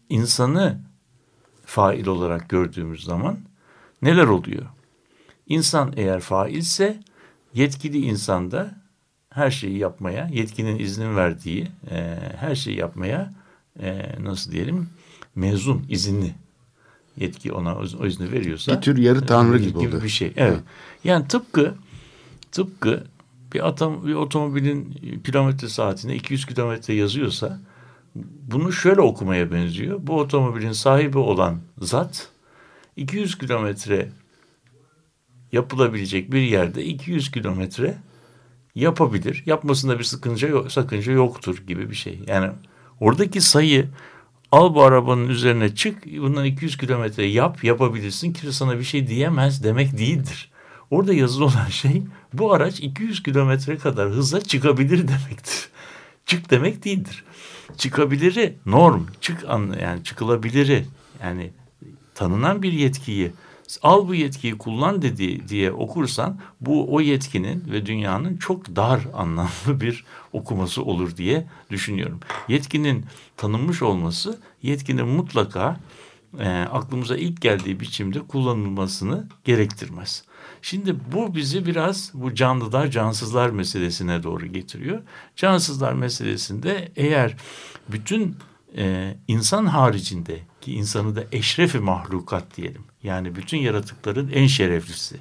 [0.09, 0.79] insanı
[1.65, 3.39] fail olarak gördüğümüz zaman
[4.03, 4.67] neler oluyor?
[5.49, 7.01] İnsan eğer failse
[7.55, 8.75] yetkili insan da
[9.31, 13.33] her şeyi yapmaya, yetkinin iznin verdiği e, her şeyi yapmaya
[13.81, 14.89] e, nasıl diyelim
[15.35, 16.35] mezun, izinli
[17.17, 20.03] yetki ona o izni veriyorsa Bir tür yarı tanrı gibi gibi oluyor.
[20.03, 20.33] bir şey.
[20.37, 20.61] Evet.
[21.05, 21.75] Yani tıpkı
[22.53, 23.05] tıpkı
[23.55, 24.93] bir, atom, bir otomobilin
[25.25, 27.61] kilometre saatine 200 kilometre yazıyorsa
[28.43, 29.99] bunu şöyle okumaya benziyor.
[30.03, 32.29] Bu otomobilin sahibi olan zat
[32.97, 34.09] 200 kilometre
[35.53, 37.99] yapılabilecek bir yerde 200 kilometre
[38.75, 39.43] yapabilir.
[39.47, 42.21] Yapmasında bir sakınca, yok, sakınca yoktur gibi bir şey.
[42.27, 42.51] Yani
[43.01, 43.89] oradaki sayı
[44.53, 49.65] al bu arabanın üzerine çık bundan 200 kilometre yap yapabilirsin kimse sana bir şey diyemez
[49.65, 50.51] demek değildir.
[50.91, 52.03] Orada yazılı olan şey
[52.39, 55.69] bu araç 200 kilometre kadar hıza çıkabilir demektir.
[56.27, 57.25] Çık demek değildir.
[57.77, 60.87] Çıkabiliri norm, çık anla yani çıkılabiliri
[61.23, 61.51] yani
[62.15, 63.33] tanınan bir yetkiyi
[63.83, 69.81] Al bu yetkiyi kullan dedi diye okursan bu o yetkinin ve dünyanın çok dar anlamlı
[69.81, 72.21] bir okuması olur diye düşünüyorum.
[72.49, 73.05] Yetkinin
[73.37, 75.81] tanınmış olması yetkinin mutlaka
[76.39, 80.25] e, aklımıza ilk geldiği biçimde kullanılmasını gerektirmez.
[80.67, 85.03] Şimdi bu bizi biraz bu canlılar cansızlar meselesine doğru getiriyor.
[85.37, 87.37] Cansızlar meselesinde eğer
[87.89, 88.37] bütün
[88.77, 92.85] e, insan haricinde ki insanı da eşrefi mahlukat diyelim.
[93.03, 95.17] Yani bütün yaratıkların en şereflisi.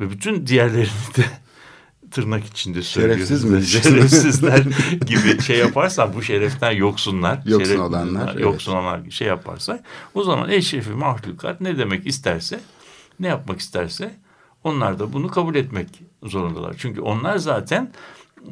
[0.00, 1.24] Ve bütün diğerlerini de
[2.12, 3.16] tırnak içinde söylüyorum.
[3.26, 3.62] Şerefsiz mi?
[3.82, 4.58] Şerefsizler
[5.06, 7.40] gibi şey yaparsan bu şereften yoksunlar.
[7.46, 8.40] Yoksun şeref- olanlar, evet.
[8.42, 9.80] Yoksun olanlar şey yaparsak
[10.14, 12.60] o zaman eşrefi mahlukat ne demek isterse
[13.20, 14.14] ne yapmak isterse
[14.64, 15.88] onlar da bunu kabul etmek
[16.22, 16.74] zorundalar.
[16.78, 17.92] Çünkü onlar zaten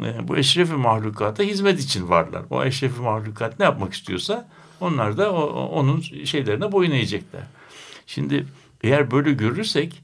[0.05, 2.43] e, bu eşrefi mahlukata hizmet için varlar.
[2.51, 4.49] O eşrefi mahlukat ne yapmak istiyorsa
[4.81, 7.43] onlar da o- onun şeylerine boyun eğecekler.
[8.07, 8.47] Şimdi
[8.83, 10.03] eğer böyle görürsek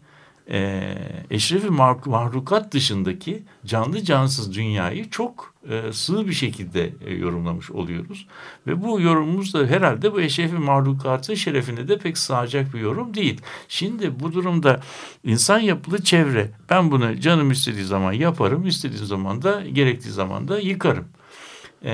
[0.50, 0.94] e,
[1.30, 8.26] eşrefi mah- mahlukat dışındaki canlı cansız dünyayı çok e, sığ bir şekilde e, yorumlamış oluyoruz.
[8.66, 13.40] Ve bu yorumumuz da herhalde bu eşrefi mahlukatın şerefine de pek sığacak bir yorum değil.
[13.68, 14.80] Şimdi bu durumda
[15.24, 20.60] insan yapılı çevre ben bunu canım istediği zaman yaparım, istediği zaman da gerektiği zaman da
[20.60, 21.04] yıkarım.
[21.84, 21.92] E,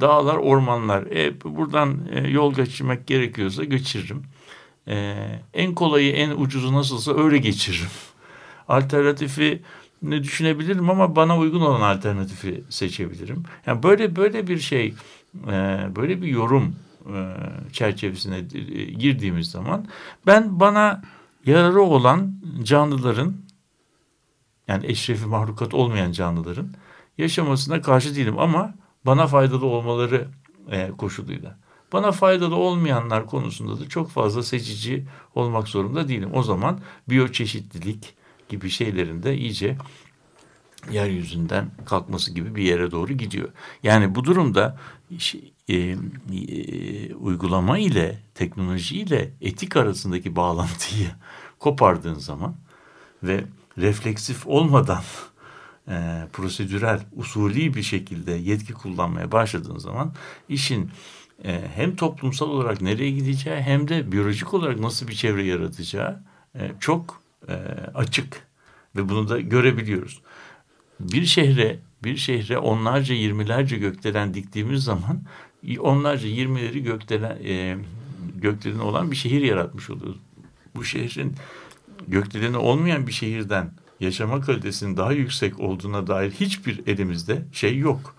[0.00, 4.22] dağlar, ormanlar, e, buradan e, yol geçirmek gerekiyorsa geçiririm.
[4.88, 5.16] E,
[5.54, 7.90] en kolayı, en ucuzu nasılsa öyle geçiririm.
[8.68, 9.62] Alternatifi
[10.02, 13.42] ne düşünebilirim ama bana uygun olan alternatifi seçebilirim.
[13.66, 14.94] Yani böyle böyle bir şey,
[15.46, 16.76] e, böyle bir yorum
[17.06, 17.36] e,
[17.72, 19.86] çerçevesine e, girdiğimiz zaman
[20.26, 21.02] ben bana
[21.46, 23.34] yararı olan canlıların
[24.68, 26.68] yani eşrefi mahlukat olmayan canlıların
[27.18, 28.74] yaşamasına karşı değilim ama
[29.06, 30.28] bana faydalı olmaları
[30.70, 31.58] e, koşuluyla.
[31.94, 36.30] Bana faydalı olmayanlar konusunda da çok fazla seçici olmak zorunda değilim.
[36.32, 38.14] O zaman biyoçeşitlilik
[38.48, 39.76] gibi şeylerin de iyice
[40.90, 43.48] yeryüzünden kalkması gibi bir yere doğru gidiyor.
[43.82, 44.78] Yani bu durumda
[45.68, 51.10] e, e, uygulama ile teknoloji ile etik arasındaki bağlantıyı
[51.58, 52.56] kopardığın zaman
[53.22, 53.44] ve
[53.78, 55.02] refleksif olmadan
[55.88, 60.14] e, prosedürel, usulü bir şekilde yetki kullanmaya başladığın zaman
[60.48, 60.90] işin
[61.44, 66.22] e, hem toplumsal olarak nereye gideceği hem de biyolojik olarak nasıl bir çevre yaratacağı
[66.54, 67.52] e, çok e,
[67.94, 68.46] açık
[68.96, 70.20] ve bunu da görebiliyoruz.
[71.00, 75.22] Bir şehre bir şehre onlarca yirmilerce gökdelen diktiğimiz zaman
[75.78, 77.76] onlarca yirmileri gökdelen e,
[78.36, 80.20] gökdeleni olan bir şehir yaratmış oluyoruz.
[80.76, 81.34] Bu şehrin
[82.08, 83.70] gökdeleni olmayan bir şehirden
[84.00, 88.16] yaşama kalitesinin daha yüksek olduğuna dair hiçbir elimizde şey yok.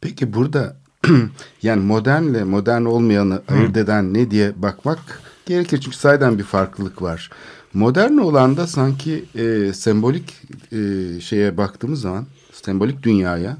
[0.00, 0.83] Peki burada
[1.62, 5.80] yani modernle modern olmayanı ayırt eden ne diye bakmak gerekir.
[5.80, 7.30] Çünkü sayeden bir farklılık var.
[7.74, 10.34] Modern olan da sanki e, sembolik
[10.72, 13.56] e, şeye baktığımız zaman sembolik dünyaya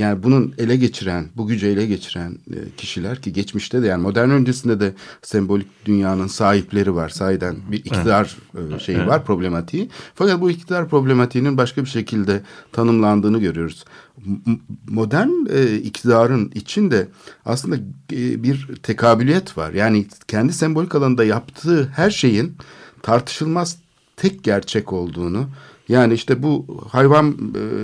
[0.00, 4.30] yani bunun ele geçiren, bu gücü ele geçiren e, kişiler ki geçmişte de yani modern
[4.30, 7.08] öncesinde de sembolik dünyanın sahipleri var.
[7.08, 9.08] Sahiden bir iktidar e, şeyi Evet.
[9.08, 9.90] var, problematiği.
[10.14, 12.42] Fakat bu iktidar problematiğinin başka bir şekilde
[12.72, 13.84] tanımlandığını görüyoruz.
[14.88, 17.08] Modern e, iktidarın içinde
[17.44, 17.76] aslında
[18.12, 19.72] e, bir tekabüliyet var.
[19.72, 22.56] Yani kendi sembolik alanında yaptığı her şeyin
[23.02, 23.78] tartışılmaz
[24.16, 25.48] tek gerçek olduğunu
[25.90, 27.36] yani işte bu hayvan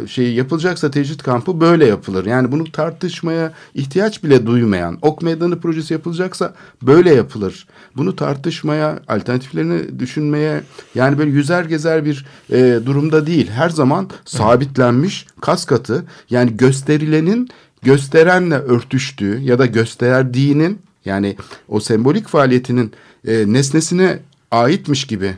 [0.04, 2.26] e, şeyi yapılacaksa tecrit kampı böyle yapılır.
[2.26, 7.66] Yani bunu tartışmaya ihtiyaç bile duymayan ok meydanı projesi yapılacaksa böyle yapılır.
[7.96, 10.62] Bunu tartışmaya, alternatiflerini düşünmeye
[10.94, 13.50] yani böyle yüzer gezer bir e, durumda değil.
[13.50, 17.48] Her zaman sabitlenmiş kas katı yani gösterilenin
[17.82, 21.36] gösterenle örtüştüğü ya da gösterdiğinin yani
[21.68, 22.92] o sembolik faaliyetinin
[23.26, 24.18] e, nesnesine
[24.50, 25.34] aitmiş gibi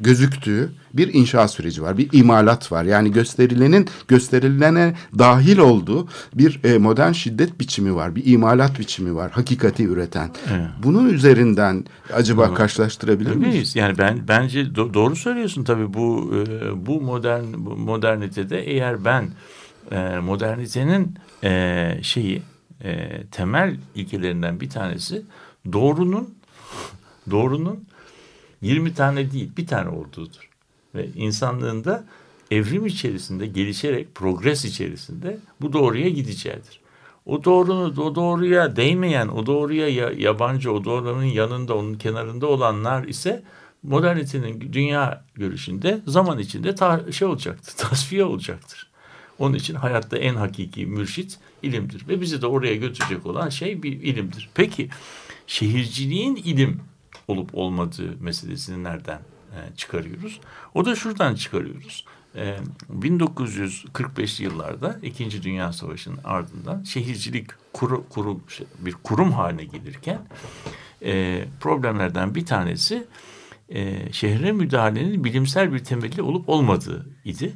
[0.00, 1.98] gözüktüğü bir inşa süreci var.
[1.98, 2.84] Bir imalat var.
[2.84, 8.14] Yani gösterilenin gösterilene dahil olduğu bir e, modern şiddet biçimi var.
[8.16, 9.30] Bir imalat biçimi var.
[9.30, 10.30] Hakikati üreten.
[10.52, 10.66] Evet.
[10.82, 13.46] Bunun üzerinden acaba karşılaştırabilir miyiz?
[13.46, 13.76] Öyleyiz.
[13.76, 19.28] Yani ben bence do- doğru söylüyorsun tabii bu e, bu modern bu modernitede eğer ben
[19.90, 22.42] e, modernitenin e, şeyi
[22.84, 25.22] e, temel ilkelerinden bir tanesi
[25.72, 26.34] doğrunun
[27.30, 27.84] doğrunun
[28.62, 30.47] 20 tane değil bir tane olduğudur.
[30.94, 32.04] Ve insanlığında
[32.50, 36.80] evrim içerisinde gelişerek progres içerisinde bu doğruya gideceğidir.
[37.26, 43.04] O doğrunu, o doğruya değmeyen, o doğruya ya- yabancı, o doğrunun yanında, onun kenarında olanlar
[43.04, 43.42] ise
[43.82, 48.88] modernitenin dünya görüşünde zaman içinde ta- şey olacaktır, tasfiye olacaktır.
[49.38, 53.92] Onun için hayatta en hakiki mürşit ilimdir ve bizi de oraya götürecek olan şey bir
[53.92, 54.48] ilimdir.
[54.54, 54.88] Peki
[55.46, 56.80] şehirciliğin ilim
[57.28, 59.20] olup olmadığı meselesini nereden
[59.54, 60.40] e, çıkarıyoruz?
[60.74, 62.04] O da şuradan çıkarıyoruz.
[62.34, 62.56] E,
[63.00, 68.42] 1945'li yıllarda İkinci Dünya Savaşı'nın ardından şehircilik kuru, kurum,
[68.78, 70.20] bir kurum haline gelirken
[71.04, 73.06] e, problemlerden bir tanesi
[73.68, 77.52] e, şehre müdahalenin bilimsel bir temeli olup olmadığı idi.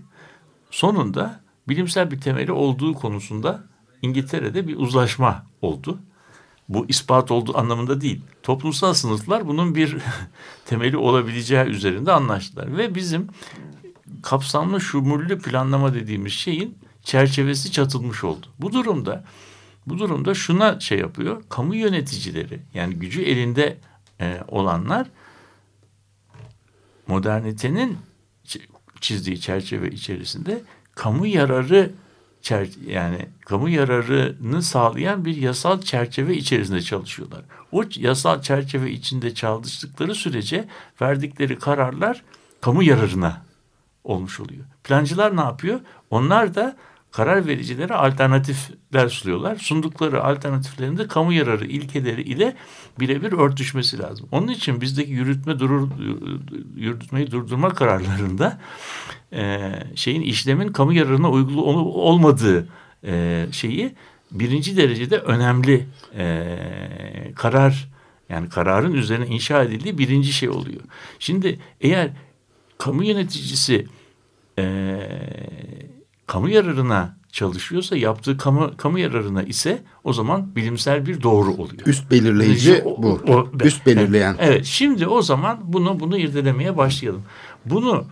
[0.70, 3.64] Sonunda bilimsel bir temeli olduğu konusunda
[4.03, 5.99] İngiltere'de bir uzlaşma oldu.
[6.74, 8.20] Bu ispat olduğu anlamında değil.
[8.42, 9.96] Toplumsal sınıflar bunun bir
[10.64, 12.76] temeli olabileceği üzerinde anlaştılar.
[12.76, 13.28] Ve bizim
[14.22, 18.46] kapsamlı şumullü planlama dediğimiz şeyin çerçevesi çatılmış oldu.
[18.58, 19.24] Bu durumda
[19.86, 21.42] bu durumda şuna şey yapıyor.
[21.48, 23.78] Kamu yöneticileri yani gücü elinde
[24.20, 25.06] e, olanlar
[27.06, 27.98] modernitenin
[29.00, 30.62] çizdiği çerçeve içerisinde
[30.94, 31.92] kamu yararı
[32.86, 37.43] yani kamu yararını sağlayan bir yasal çerçeve içerisinde çalışıyorlar.
[37.72, 40.68] O yasal çerçeve içinde çalıştıkları sürece
[41.03, 42.22] verdikleri kararlar
[42.61, 43.43] kamu yararına
[44.05, 44.64] olmuş oluyor.
[44.84, 45.80] Plancılar ne yapıyor?
[46.11, 46.76] Onlar da
[47.12, 49.56] karar vericilere alternatifler sunuyorlar.
[49.56, 52.56] Sundukları alternatiflerin de kamu yararı ilkeleri ile
[53.00, 54.28] birebir örtüşmesi lazım.
[54.32, 55.88] Onun için bizdeki yürütme durur,
[56.76, 58.60] yürütmeyi durdurma kararlarında
[59.32, 62.68] e, şeyin işlemin kamu yararına uygun olmadığı
[63.04, 63.94] e, şeyi
[64.30, 65.86] birinci derecede önemli
[66.16, 66.58] e,
[67.34, 67.88] karar
[68.28, 70.80] yani kararın üzerine inşa edildiği birinci şey oluyor.
[71.18, 72.10] Şimdi eğer
[72.78, 73.86] kamu yöneticisi
[74.58, 74.64] e,
[76.32, 81.86] kamu yararına çalışıyorsa yaptığı kamu, kamu yararına ise o zaman bilimsel bir doğru oluyor.
[81.86, 83.20] Üst belirleyici o, bu.
[83.28, 84.36] O, Üst belirleyen.
[84.38, 84.64] Evet, evet.
[84.64, 87.22] Şimdi o zaman bunu bunu irdelemeye başlayalım.
[87.64, 88.04] Bunu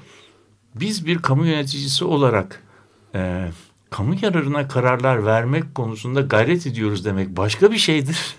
[0.74, 2.62] biz bir kamu yöneticisi olarak
[3.14, 3.50] e,
[3.90, 8.34] kamu yararına kararlar vermek konusunda gayret ediyoruz demek başka bir şeydir.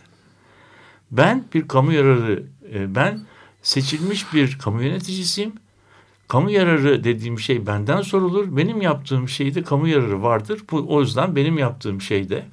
[1.11, 3.19] Ben bir kamu yararı, e, ben
[3.61, 5.53] seçilmiş bir kamu yöneticisiyim.
[6.31, 8.57] Kamu yararı dediğim şey benden sorulur.
[8.57, 10.61] Benim yaptığım şeyde kamu yararı vardır.
[10.71, 12.45] Bu, o yüzden benim yaptığım şey de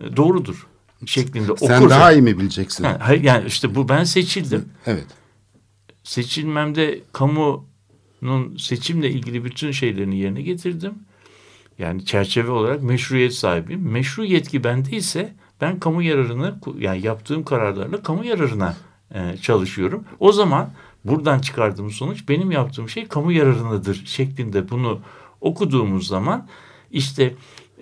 [0.00, 0.66] e, doğrudur
[1.06, 2.84] şeklinde Sen okursa, daha iyi mi bileceksin?
[2.84, 4.68] Ha, yani işte bu ben seçildim.
[4.86, 5.06] Evet.
[6.02, 10.94] Seçilmemde kamunun seçimle ilgili bütün şeylerini yerine getirdim.
[11.78, 13.90] Yani çerçeve olarak meşruiyet sahibiyim.
[13.90, 18.76] Meşru yetki bende ise ben kamu yararını yani yaptığım kararlarla kamu yararına
[19.14, 20.04] e, çalışıyorum.
[20.20, 20.70] O zaman
[21.08, 25.00] buradan çıkardığım sonuç benim yaptığım şey kamu yararınadır şeklinde bunu
[25.40, 26.48] okuduğumuz zaman
[26.90, 27.34] işte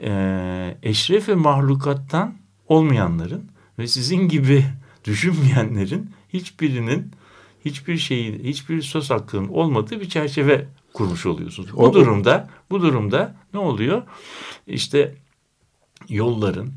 [0.03, 2.35] e, eşref ve mahlukattan
[2.69, 4.65] olmayanların ve sizin gibi
[5.05, 7.13] düşünmeyenlerin hiçbirinin
[7.65, 11.73] hiçbir şeyin hiçbir söz hakkının olmadığı bir çerçeve kurmuş oluyorsunuz.
[11.73, 14.03] Bu durumda bu durumda ne oluyor?
[14.67, 15.15] İşte
[16.09, 16.73] yolların,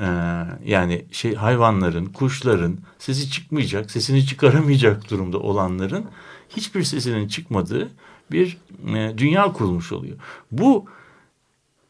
[0.00, 0.04] ee,
[0.64, 6.04] yani şey hayvanların, kuşların sesi çıkmayacak, sesini çıkaramayacak durumda olanların
[6.48, 7.90] hiçbir sesinin çıkmadığı
[8.32, 8.58] bir
[8.94, 10.16] e, dünya kurulmuş oluyor.
[10.52, 10.86] Bu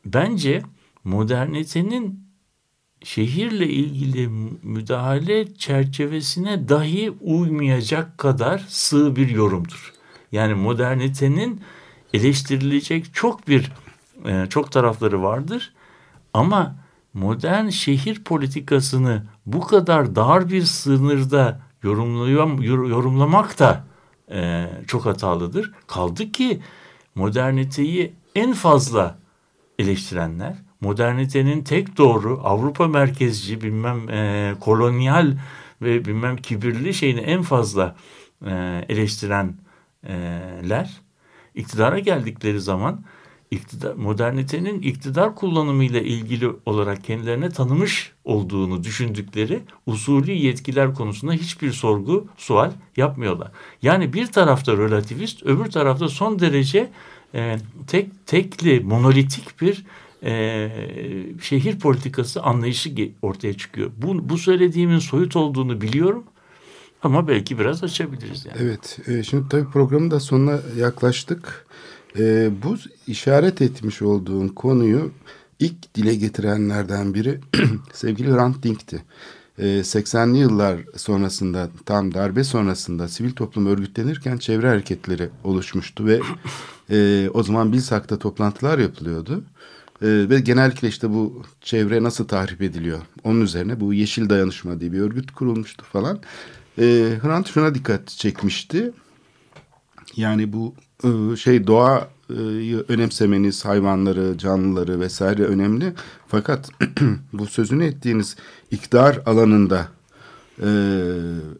[0.06, 0.62] bence
[1.04, 2.24] modernitenin
[3.04, 4.28] şehirle ilgili
[4.62, 9.92] müdahale çerçevesine dahi uymayacak kadar sığ bir yorumdur.
[10.32, 11.60] Yani modernitenin
[12.14, 13.72] eleştirilecek çok bir
[14.26, 15.72] e, çok tarafları vardır
[16.32, 16.83] ama
[17.14, 23.84] modern şehir politikasını bu kadar dar bir sınırda yorumlamak da
[24.30, 25.72] e, çok hatalıdır.
[25.86, 26.60] Kaldı ki
[27.14, 29.18] moderniteyi en fazla
[29.78, 35.36] eleştirenler, modernitenin tek doğru Avrupa merkezci bilmem e, kolonyal
[35.82, 37.96] ve bilmem kibirli şeyini en fazla
[38.46, 41.00] e, eleştirenler
[41.54, 43.04] iktidara geldikleri zaman
[43.54, 52.26] iktidar, modernitenin iktidar kullanımıyla ilgili olarak kendilerine tanımış olduğunu düşündükleri usulü yetkiler konusunda hiçbir sorgu,
[52.36, 53.50] sual yapmıyorlar.
[53.82, 56.90] Yani bir tarafta relativist, öbür tarafta son derece
[57.34, 59.84] e, tek tekli, monolitik bir
[60.24, 60.70] e,
[61.42, 63.90] şehir politikası anlayışı ortaya çıkıyor.
[63.96, 66.24] Bu, bu söylediğimin soyut olduğunu biliyorum.
[67.02, 68.56] Ama belki biraz açabiliriz yani.
[68.60, 68.98] Evet.
[69.06, 71.66] E, şimdi tabii programın da sonuna yaklaştık.
[72.18, 75.12] E, bu işaret etmiş olduğun konuyu
[75.58, 77.40] ilk dile getirenlerden biri
[77.92, 79.04] sevgili Hrant Dink'ti.
[79.58, 86.20] E, ee, 80'li yıllar sonrasında tam darbe sonrasında sivil toplum örgütlenirken çevre hareketleri oluşmuştu ve
[86.90, 89.44] e, o zaman Bilsak'ta toplantılar yapılıyordu.
[90.02, 94.92] E, ve genellikle işte bu çevre nasıl tahrip ediliyor onun üzerine bu Yeşil Dayanışma diye
[94.92, 96.18] bir örgüt kurulmuştu falan.
[96.78, 96.82] E,
[97.22, 98.92] Hrant şuna dikkat çekmişti.
[100.16, 102.08] Yani bu e, şey doğa
[102.88, 105.92] önemsemeniz hayvanları, canlıları vesaire önemli.
[106.28, 106.70] Fakat
[107.32, 108.36] bu sözünü ettiğiniz
[108.70, 109.88] iktidar alanında
[110.58, 110.68] e,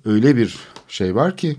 [0.05, 1.57] öyle bir şey var ki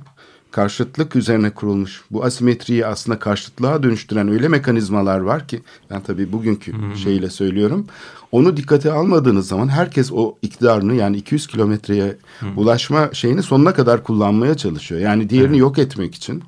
[0.51, 2.01] karşıtlık üzerine kurulmuş.
[2.11, 6.73] Bu asimetriyi aslında karşıtlığa dönüştüren öyle mekanizmalar var ki ben tabii bugünkü
[7.03, 7.87] şeyle söylüyorum.
[8.35, 12.17] Onu dikkate almadığınız zaman herkes o iktidarını yani 200 kilometreye
[12.55, 15.01] ulaşma şeyini sonuna kadar kullanmaya çalışıyor.
[15.01, 16.43] Yani diğerini yok etmek için.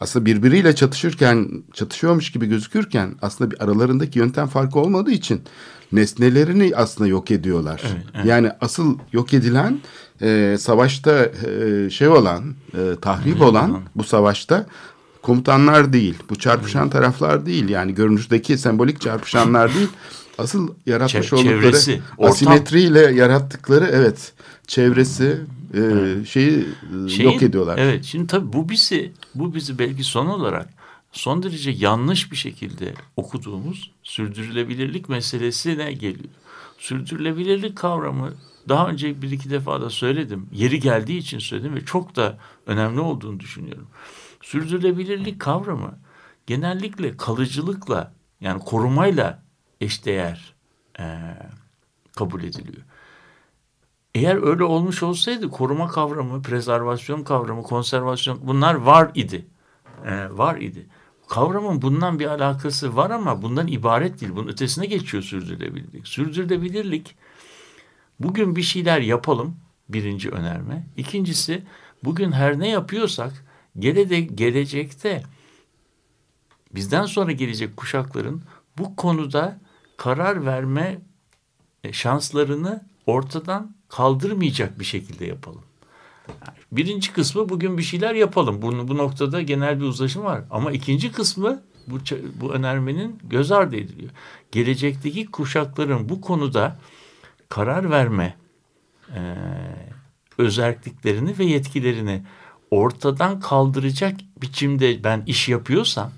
[0.00, 5.42] Aslında birbiriyle çatışırken, çatışıyormuş gibi gözükürken aslında bir aralarındaki yöntem farkı olmadığı için
[5.92, 7.82] nesnelerini aslında yok ediyorlar.
[8.24, 9.80] Yani asıl yok edilen
[10.22, 14.66] e, savaşta e, şey olan, e, tahrip olan bu savaşta
[15.22, 17.68] komutanlar değil, bu çarpışan taraflar değil.
[17.68, 19.88] Yani görünüşteki sembolik çarpışanlar değil.
[20.40, 22.32] Asıl yaratmış Çe- oldukları çevresi, ortam.
[22.32, 24.32] asimetriyle yarattıkları evet
[24.66, 25.40] çevresi
[25.74, 25.80] e,
[26.24, 26.66] şeyi
[27.06, 27.78] e, Şeyin- yok ediyorlar.
[27.78, 30.68] Evet şimdi tabii bu bizi bu bizi belki son olarak
[31.12, 36.34] son derece yanlış bir şekilde okuduğumuz sürdürülebilirlik meselesine geliyor.
[36.78, 38.32] Sürdürülebilirlik kavramı
[38.68, 40.46] daha önce bir iki defa da söyledim.
[40.52, 43.86] Yeri geldiği için söyledim ve çok da önemli olduğunu düşünüyorum.
[44.42, 45.98] Sürdürülebilirlik kavramı
[46.46, 49.42] genellikle kalıcılıkla yani korumayla
[49.80, 50.54] eşdeğer
[50.98, 51.36] eee,
[52.16, 52.82] kabul ediliyor.
[54.14, 59.46] Eğer öyle olmuş olsaydı koruma kavramı, prezervasyon kavramı, konservasyon bunlar var idi.
[60.06, 60.86] Ee, var idi.
[61.28, 64.32] Kavramın bundan bir alakası var ama bundan ibaret değil.
[64.36, 66.08] Bunun ötesine geçiyor sürdürülebilirlik.
[66.08, 67.16] Sürdürülebilirlik
[68.20, 69.56] bugün bir şeyler yapalım
[69.88, 70.86] birinci önerme.
[70.96, 71.62] İkincisi
[72.04, 73.44] bugün her ne yapıyorsak
[73.78, 75.22] gelede, gelecekte
[76.74, 78.42] bizden sonra gelecek kuşakların
[78.78, 79.60] bu konuda
[80.00, 81.00] karar verme
[81.84, 85.62] e, şanslarını ortadan kaldırmayacak bir şekilde yapalım.
[86.72, 88.62] Birinci kısmı bugün bir şeyler yapalım.
[88.62, 90.42] Bunu bu noktada genel bir uzlaşım var.
[90.50, 91.98] Ama ikinci kısmı bu
[92.40, 94.10] bu önermenin göz ardı ediliyor.
[94.52, 96.78] Gelecekteki kuşakların bu konuda
[97.48, 98.36] karar verme
[99.14, 99.20] e,
[100.38, 102.22] özelliklerini ve yetkilerini
[102.70, 106.12] ortadan kaldıracak biçimde ben iş yapıyorsam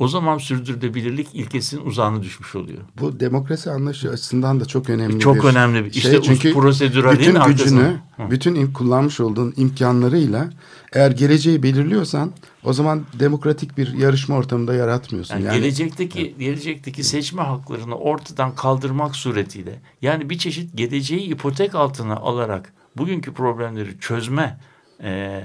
[0.00, 2.78] o zaman sürdürülebilirlik ilkesinin uzağına düşmüş oluyor.
[3.00, 5.98] Bu demokrasi anlayışı açısından da çok önemli Çok bir önemli bir- şey.
[6.12, 8.30] işte Çünkü prosedüralin bütün gücünü, Hı.
[8.30, 10.50] bütün im- kullanmış olduğun imkanlarıyla
[10.92, 12.32] eğer geleceği belirliyorsan
[12.64, 15.34] o zaman demokratik bir yarışma ortamında yaratmıyorsun.
[15.34, 22.16] Yani, Yani, gelecekteki gelecekteki seçme haklarını ortadan kaldırmak suretiyle yani bir çeşit geleceği ipotek altına
[22.16, 24.60] alarak bugünkü problemleri çözme
[25.02, 25.42] e,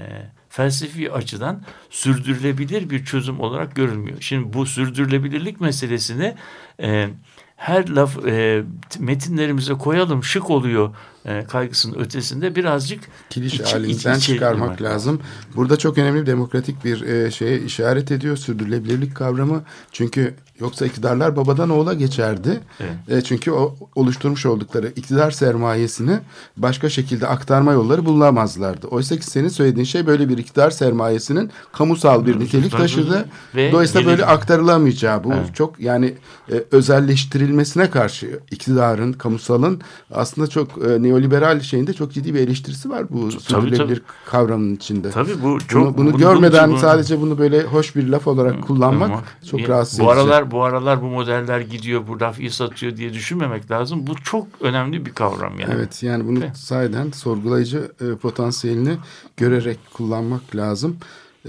[0.55, 4.17] felsefi açıdan sürdürülebilir bir çözüm olarak görülmüyor.
[4.21, 6.35] Şimdi bu sürdürülebilirlik meselesini
[6.81, 7.09] e,
[7.55, 8.63] her laf e,
[8.99, 10.95] metinlerimize koyalım şık oluyor
[11.25, 12.99] e, kaygısının ötesinde birazcık
[13.29, 15.21] kiliş içi- halinden içe çıkarmak lazım.
[15.55, 19.63] Burada çok önemli bir demokratik bir e, şeye işaret ediyor sürdürülebilirlik kavramı.
[19.91, 22.59] Çünkü yoksa iktidarlar babadan oğula geçerdi.
[22.79, 23.19] Evet.
[23.19, 26.19] E, çünkü o oluşturmuş oldukları iktidar sermayesini
[26.57, 28.87] başka şekilde aktarma yolları bulamazlardı.
[28.87, 33.25] Oysa ki senin söylediğin şey böyle bir iktidar sermayesinin kamusal bir nitelik taşıdı.
[33.55, 35.55] Ve Dolayısıyla böyle aktarılamayacağı bu Evet.
[35.55, 36.13] çok yani
[36.51, 43.05] e, özelleştirilmesine karşı iktidarın, kamusalın aslında çok e, neoliberal şeyinde çok ciddi bir eleştirisi var
[43.09, 45.09] bu sürdürülebilir kavramının içinde.
[45.09, 48.63] tabii bu çok bunu, bunu bunu- görmeden bunu- sadece bunu böyle hoş bir laf olarak
[48.63, 50.13] kullanmak Ama çok rahatsız bu edici.
[50.21, 54.07] aralar bu aralar bu modeller gidiyor, bu laf iyi satıyor diye düşünmemek lazım.
[54.07, 55.73] Bu çok önemli bir kavram yani.
[55.75, 56.57] Evet yani bunu Evet.
[56.57, 58.97] sahiden sorgulayıcı e, potansiyelini
[59.37, 60.97] görerek kullanmak lazım.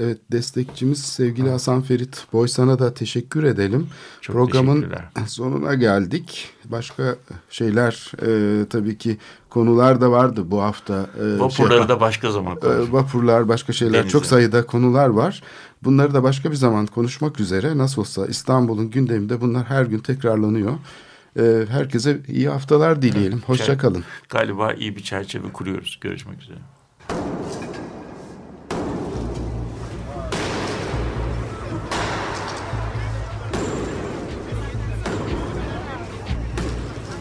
[0.01, 3.87] Evet destekçimiz sevgili Hasan Ferit Boysan'a da teşekkür edelim.
[4.21, 4.87] Çok Programın
[5.27, 6.49] sonuna geldik.
[6.65, 7.17] Başka
[7.51, 9.19] şeyler e, tabii ki
[9.51, 11.07] konular da vardı bu hafta.
[11.17, 12.93] E, şey Vapurları yapan- da başka zaman e, konuşuruz.
[12.93, 14.11] vapurlar başka şeyler Denizler.
[14.11, 15.43] çok sayıda konular var.
[15.85, 17.79] Bunları da başka bir zaman konuşmak üzere.
[17.79, 20.73] Nasıl olsa İstanbul'un gündeminde bunlar her gün tekrarlanıyor.
[21.39, 23.43] E, herkese iyi haftalar dileyelim.
[23.47, 24.05] Hoşça kalın.
[24.29, 25.99] Galiba iyi bir çerçeve kuruyoruz.
[26.01, 26.59] Görüşmek üzere.